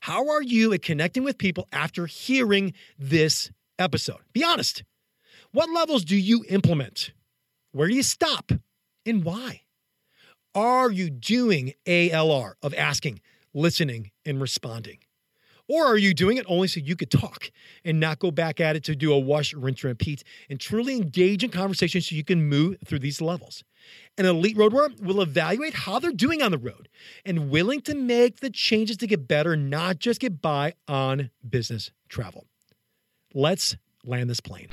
How 0.00 0.28
are 0.28 0.42
you 0.42 0.72
at 0.72 0.82
connecting 0.82 1.24
with 1.24 1.38
people 1.38 1.68
after 1.72 2.06
hearing 2.06 2.74
this 2.98 3.50
episode? 3.78 4.20
Be 4.32 4.44
honest. 4.44 4.84
What 5.52 5.70
levels 5.70 6.04
do 6.04 6.16
you 6.16 6.44
implement? 6.48 7.12
Where 7.72 7.88
do 7.88 7.94
you 7.94 8.02
stop? 8.02 8.52
And 9.04 9.24
why? 9.24 9.62
Are 10.54 10.90
you 10.90 11.10
doing 11.10 11.74
ALR 11.86 12.54
of 12.62 12.74
asking, 12.74 13.20
listening, 13.52 14.10
and 14.24 14.40
responding? 14.40 14.98
Or 15.68 15.86
are 15.86 15.96
you 15.96 16.14
doing 16.14 16.36
it 16.36 16.46
only 16.48 16.68
so 16.68 16.80
you 16.80 16.94
could 16.94 17.10
talk 17.10 17.50
and 17.84 17.98
not 17.98 18.18
go 18.18 18.30
back 18.30 18.60
at 18.60 18.76
it 18.76 18.84
to 18.84 18.94
do 18.94 19.12
a 19.12 19.18
wash, 19.18 19.52
rinse, 19.52 19.82
repeat 19.82 20.22
and 20.48 20.60
truly 20.60 20.96
engage 20.96 21.42
in 21.42 21.50
conversation 21.50 22.00
so 22.00 22.14
you 22.14 22.24
can 22.24 22.44
move 22.44 22.76
through 22.86 23.00
these 23.00 23.20
levels? 23.20 23.64
An 24.18 24.26
elite 24.26 24.56
road 24.56 24.72
warrior 24.72 24.90
will 25.00 25.20
evaluate 25.20 25.74
how 25.74 25.98
they're 25.98 26.12
doing 26.12 26.42
on 26.42 26.50
the 26.50 26.58
road 26.58 26.88
and 27.24 27.50
willing 27.50 27.80
to 27.82 27.94
make 27.94 28.40
the 28.40 28.50
changes 28.50 28.96
to 28.98 29.06
get 29.06 29.26
better, 29.28 29.56
not 29.56 29.98
just 29.98 30.20
get 30.20 30.40
by 30.40 30.74
on 30.88 31.30
business 31.48 31.90
travel. 32.08 32.46
Let's 33.34 33.76
land 34.04 34.30
this 34.30 34.40
plane. 34.40 34.68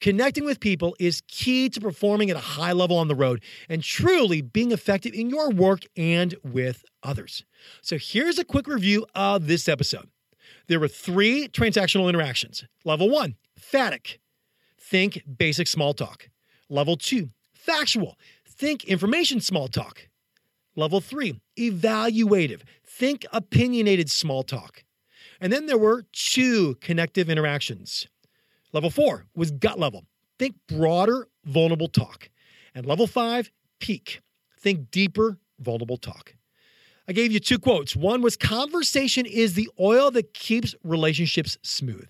Connecting 0.00 0.44
with 0.44 0.60
people 0.60 0.94
is 1.00 1.22
key 1.26 1.68
to 1.70 1.80
performing 1.80 2.30
at 2.30 2.36
a 2.36 2.40
high 2.40 2.72
level 2.72 2.96
on 2.96 3.08
the 3.08 3.14
road 3.14 3.42
and 3.68 3.82
truly 3.82 4.40
being 4.40 4.70
effective 4.70 5.12
in 5.12 5.28
your 5.28 5.50
work 5.50 5.80
and 5.96 6.36
with 6.44 6.84
others. 7.02 7.44
So, 7.82 7.98
here's 7.98 8.38
a 8.38 8.44
quick 8.44 8.68
review 8.68 9.06
of 9.14 9.46
this 9.48 9.68
episode. 9.68 10.08
There 10.68 10.78
were 10.78 10.88
three 10.88 11.48
transactional 11.48 12.08
interactions. 12.08 12.64
Level 12.84 13.10
one, 13.10 13.36
phatic. 13.58 14.20
Think 14.80 15.22
basic 15.36 15.66
small 15.66 15.94
talk. 15.94 16.28
Level 16.68 16.96
two, 16.96 17.30
factual. 17.52 18.16
Think 18.46 18.84
information 18.84 19.40
small 19.40 19.68
talk. 19.68 20.08
Level 20.76 21.00
three, 21.00 21.40
evaluative. 21.58 22.60
Think 22.86 23.26
opinionated 23.32 24.10
small 24.10 24.42
talk. 24.42 24.84
And 25.40 25.52
then 25.52 25.66
there 25.66 25.78
were 25.78 26.04
two 26.12 26.76
connective 26.76 27.28
interactions. 27.28 28.06
Level 28.72 28.90
four 28.90 29.26
was 29.34 29.50
gut 29.50 29.78
level. 29.78 30.04
Think 30.38 30.56
broader, 30.68 31.28
vulnerable 31.44 31.88
talk. 31.88 32.28
And 32.74 32.86
level 32.86 33.06
five, 33.06 33.50
peak. 33.80 34.20
Think 34.60 34.90
deeper, 34.90 35.38
vulnerable 35.58 35.96
talk. 35.96 36.34
I 37.08 37.12
gave 37.12 37.32
you 37.32 37.40
two 37.40 37.58
quotes. 37.58 37.96
One 37.96 38.20
was 38.20 38.36
conversation 38.36 39.24
is 39.24 39.54
the 39.54 39.70
oil 39.80 40.10
that 40.10 40.34
keeps 40.34 40.74
relationships 40.84 41.56
smooth. 41.62 42.06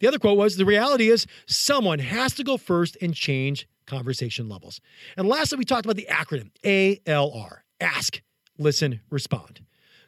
The 0.00 0.08
other 0.08 0.18
quote 0.18 0.36
was 0.36 0.56
the 0.56 0.64
reality 0.64 1.08
is 1.08 1.26
someone 1.46 2.00
has 2.00 2.34
to 2.34 2.44
go 2.44 2.56
first 2.56 2.96
and 3.00 3.14
change 3.14 3.68
conversation 3.86 4.48
levels. 4.48 4.80
And 5.16 5.28
lastly, 5.28 5.58
we 5.58 5.64
talked 5.64 5.86
about 5.86 5.96
the 5.96 6.08
acronym 6.10 6.50
ALR 6.64 7.58
ask, 7.80 8.20
listen, 8.58 9.00
respond. 9.10 9.60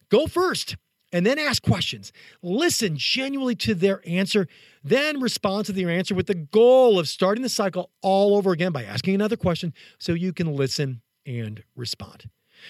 Go 0.08 0.26
first 0.26 0.76
and 1.12 1.24
then 1.24 1.38
ask 1.38 1.62
questions. 1.62 2.12
Listen 2.42 2.96
genuinely 2.96 3.54
to 3.56 3.74
their 3.74 4.02
answer, 4.06 4.46
then 4.88 5.20
respond 5.20 5.66
to 5.66 5.72
their 5.72 5.90
answer 5.90 6.14
with 6.14 6.26
the 6.26 6.34
goal 6.34 6.98
of 6.98 7.08
starting 7.08 7.42
the 7.42 7.48
cycle 7.48 7.90
all 8.02 8.36
over 8.36 8.52
again 8.52 8.72
by 8.72 8.84
asking 8.84 9.14
another 9.14 9.36
question 9.36 9.72
so 9.98 10.12
you 10.12 10.32
can 10.32 10.54
listen 10.54 11.00
and 11.26 11.62
respond. 11.76 12.28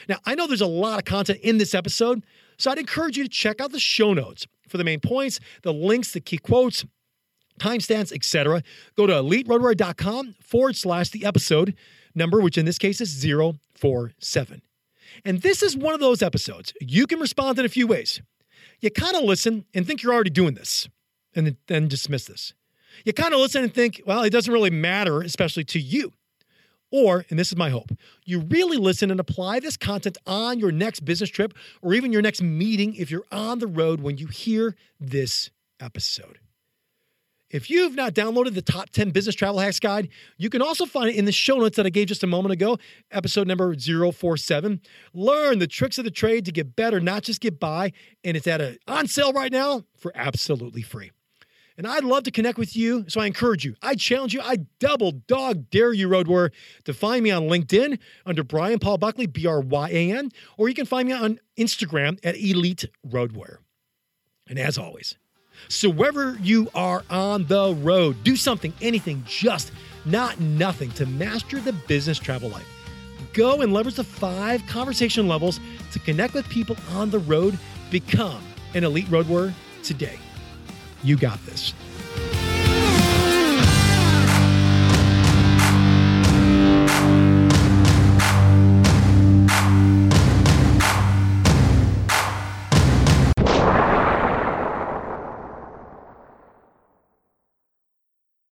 Now, 0.09 0.19
I 0.25 0.35
know 0.35 0.47
there's 0.47 0.61
a 0.61 0.67
lot 0.67 0.99
of 0.99 1.05
content 1.05 1.41
in 1.43 1.59
this 1.59 1.75
episode, 1.75 2.25
so 2.59 2.71
I'd 2.71 2.79
encourage 2.79 3.17
you 3.17 3.25
to 3.25 3.31
check 3.31 3.61
out 3.61 3.73
the 3.73 3.81
show 3.81 4.13
notes 4.13 4.47
for 4.69 4.77
the 4.77 4.85
main 4.85 5.01
points, 5.01 5.41
the 5.63 5.73
links, 5.73 6.13
the 6.13 6.21
key 6.21 6.39
quotes, 6.39 6.85
timestamps, 7.59 8.13
etc. 8.13 8.63
Go 8.97 9.07
to 9.07 9.13
eliteroadwarrior.com 9.15 10.37
forward 10.41 10.77
slash 10.77 11.11
the 11.11 11.25
episode 11.25 11.75
number, 12.15 12.41
which 12.41 12.59
in 12.59 12.67
this 12.67 12.79
case 12.79 13.01
is 13.01 13.25
047. 13.75 14.63
And 15.25 15.43
this 15.43 15.63
is 15.63 15.77
one 15.77 15.95
of 15.95 16.01
those 16.01 16.23
episodes. 16.23 16.73
You 16.81 17.07
can 17.07 17.19
respond 17.19 17.59
in 17.59 17.65
a 17.65 17.71
few 17.71 17.87
ways. 17.87 18.21
You 18.81 18.91
kind 18.91 19.17
of 19.17 19.25
listen 19.25 19.65
and 19.75 19.87
think 19.87 20.03
you're 20.03 20.13
already 20.13 20.31
doing 20.31 20.55
this 20.55 20.89
and 21.35 21.57
then 21.67 21.89
dismiss 21.89 22.25
this. 22.25 22.55
You 23.05 23.13
kind 23.13 23.35
of 23.35 23.41
listen 23.41 23.63
and 23.63 23.73
think, 23.73 24.03
well, 24.07 24.23
it 24.23 24.31
doesn't 24.31 24.53
really 24.53 24.71
matter, 24.71 25.21
especially 25.21 25.65
to 25.65 25.79
you. 25.79 26.13
Or, 26.91 27.27
and 27.29 27.39
this 27.39 27.49
is 27.49 27.57
my 27.57 27.69
hope, 27.69 27.91
you 28.25 28.41
really 28.41 28.79
listen 28.79 29.11
and 29.11 29.21
apply 29.21 29.61
this 29.61 29.77
content 29.77 30.17
on 30.27 30.59
your 30.59 30.73
next 30.73 31.05
business 31.05 31.29
trip 31.29 31.53
or 31.83 31.93
even 31.93 32.13
your 32.13 32.23
next 32.23 32.43
meeting 32.43 32.95
if 32.95 33.11
you're 33.11 33.27
on 33.31 33.59
the 33.59 33.67
road 33.67 34.01
when 34.01 34.17
you 34.17 34.27
hear 34.27 34.75
this 34.99 35.51
episode. 35.81 36.39
If 37.51 37.71
you've 37.71 37.95
not 37.95 38.13
downloaded 38.13 38.55
the 38.55 38.63
top 38.63 38.91
10 38.91 39.11
business 39.11 39.35
travel 39.35 39.59
hacks 39.59 39.81
guide, 39.81 40.09
you 40.37 40.51
can 40.51 40.61
also 40.61 40.85
find 40.85 41.09
it 41.09 41.17
in 41.17 41.25
the 41.25 41.33
show 41.33 41.57
notes 41.57 41.77
that 41.77 41.87
I 41.87 41.91
gave 41.91 42.09
just 42.09 42.23
a 42.23 42.27
moment 42.27 42.53
ago, 42.53 42.79
episode 43.11 43.47
number 43.47 43.75
047. 43.75 44.81
Learn 45.15 45.59
the 45.59 45.67
tricks 45.67 45.97
of 45.97 46.05
the 46.05 46.11
trade 46.11 46.45
to 46.45 46.53
get 46.53 46.77
better, 46.77 47.01
not 47.01 47.23
just 47.23 47.41
get 47.41 47.59
by. 47.59 47.93
And 48.23 48.37
it's 48.37 48.47
at 48.47 48.61
a 48.61 48.79
on 48.87 49.07
sale 49.07 49.33
right 49.33 49.53
now 49.53 49.85
for 49.97 50.13
absolutely 50.15 50.83
free. 50.83 51.11
And 51.79 51.87
I'd 51.87 52.03
love 52.03 52.25
to 52.25 52.33
connect 52.33 52.59
with 52.59 52.77
you. 52.77 53.05
So 53.09 53.21
I 53.21 53.27
encourage 53.27 53.65
you, 53.65 53.77
I 53.81 53.95
challenge 53.95 54.35
you, 54.35 54.41
I 54.43 54.57
double 54.81 55.13
dog 55.13 55.71
dare 55.71 55.93
you, 55.93 56.09
Road 56.09 56.27
Warrior, 56.27 56.51
to 56.85 56.93
find 56.93 57.23
me 57.23 57.31
on 57.31 57.45
LinkedIn 57.45 58.01
under 58.27 58.43
Bryan 58.43 58.81
Paul 58.81 58.99
Buckley, 58.99 59.27
B 59.27 59.47
R 59.47 59.61
Y 59.61 59.89
A 59.89 60.13
N, 60.13 60.33
or 60.57 60.69
you 60.69 60.75
can 60.75 60.87
find 60.87 61.07
me 61.07 61.15
on 61.15 61.39
Instagram 61.57 62.19
at 62.25 62.37
Elite 62.37 62.85
Road 63.05 63.31
Warrior. 63.33 63.61
And 64.49 64.59
as 64.59 64.77
always, 64.77 65.15
so 65.69 65.89
wherever 65.89 66.37
you 66.43 66.69
are 66.75 67.05
on 67.11 67.47
the 67.47 67.75
road, 67.77 68.25
do 68.25 68.35
something, 68.35 68.73
anything, 68.81 69.23
just 69.25 69.71
not 70.05 70.41
nothing 70.41 70.91
to 70.93 71.07
master 71.07 71.61
the 71.61 71.73
business 71.73 72.19
travel 72.19 72.49
life. 72.49 72.67
Go 73.35 73.61
and 73.61 73.73
leverage 73.73 73.97
the 73.97 74.05
five 74.05 74.67
conversation 74.67 75.29
levels 75.29 75.61
to 75.93 76.01
connect 76.01 76.35
with 76.35 76.49
people 76.49 76.77
on 76.93 77.11
the 77.11 77.21
road. 77.21 77.57
Become 77.91 78.43
an 78.75 78.83
elite 78.83 79.09
road 79.11 79.29
warrior 79.29 79.55
today. 79.85 80.19
You 81.03 81.17
got 81.17 81.45
this. 81.47 81.75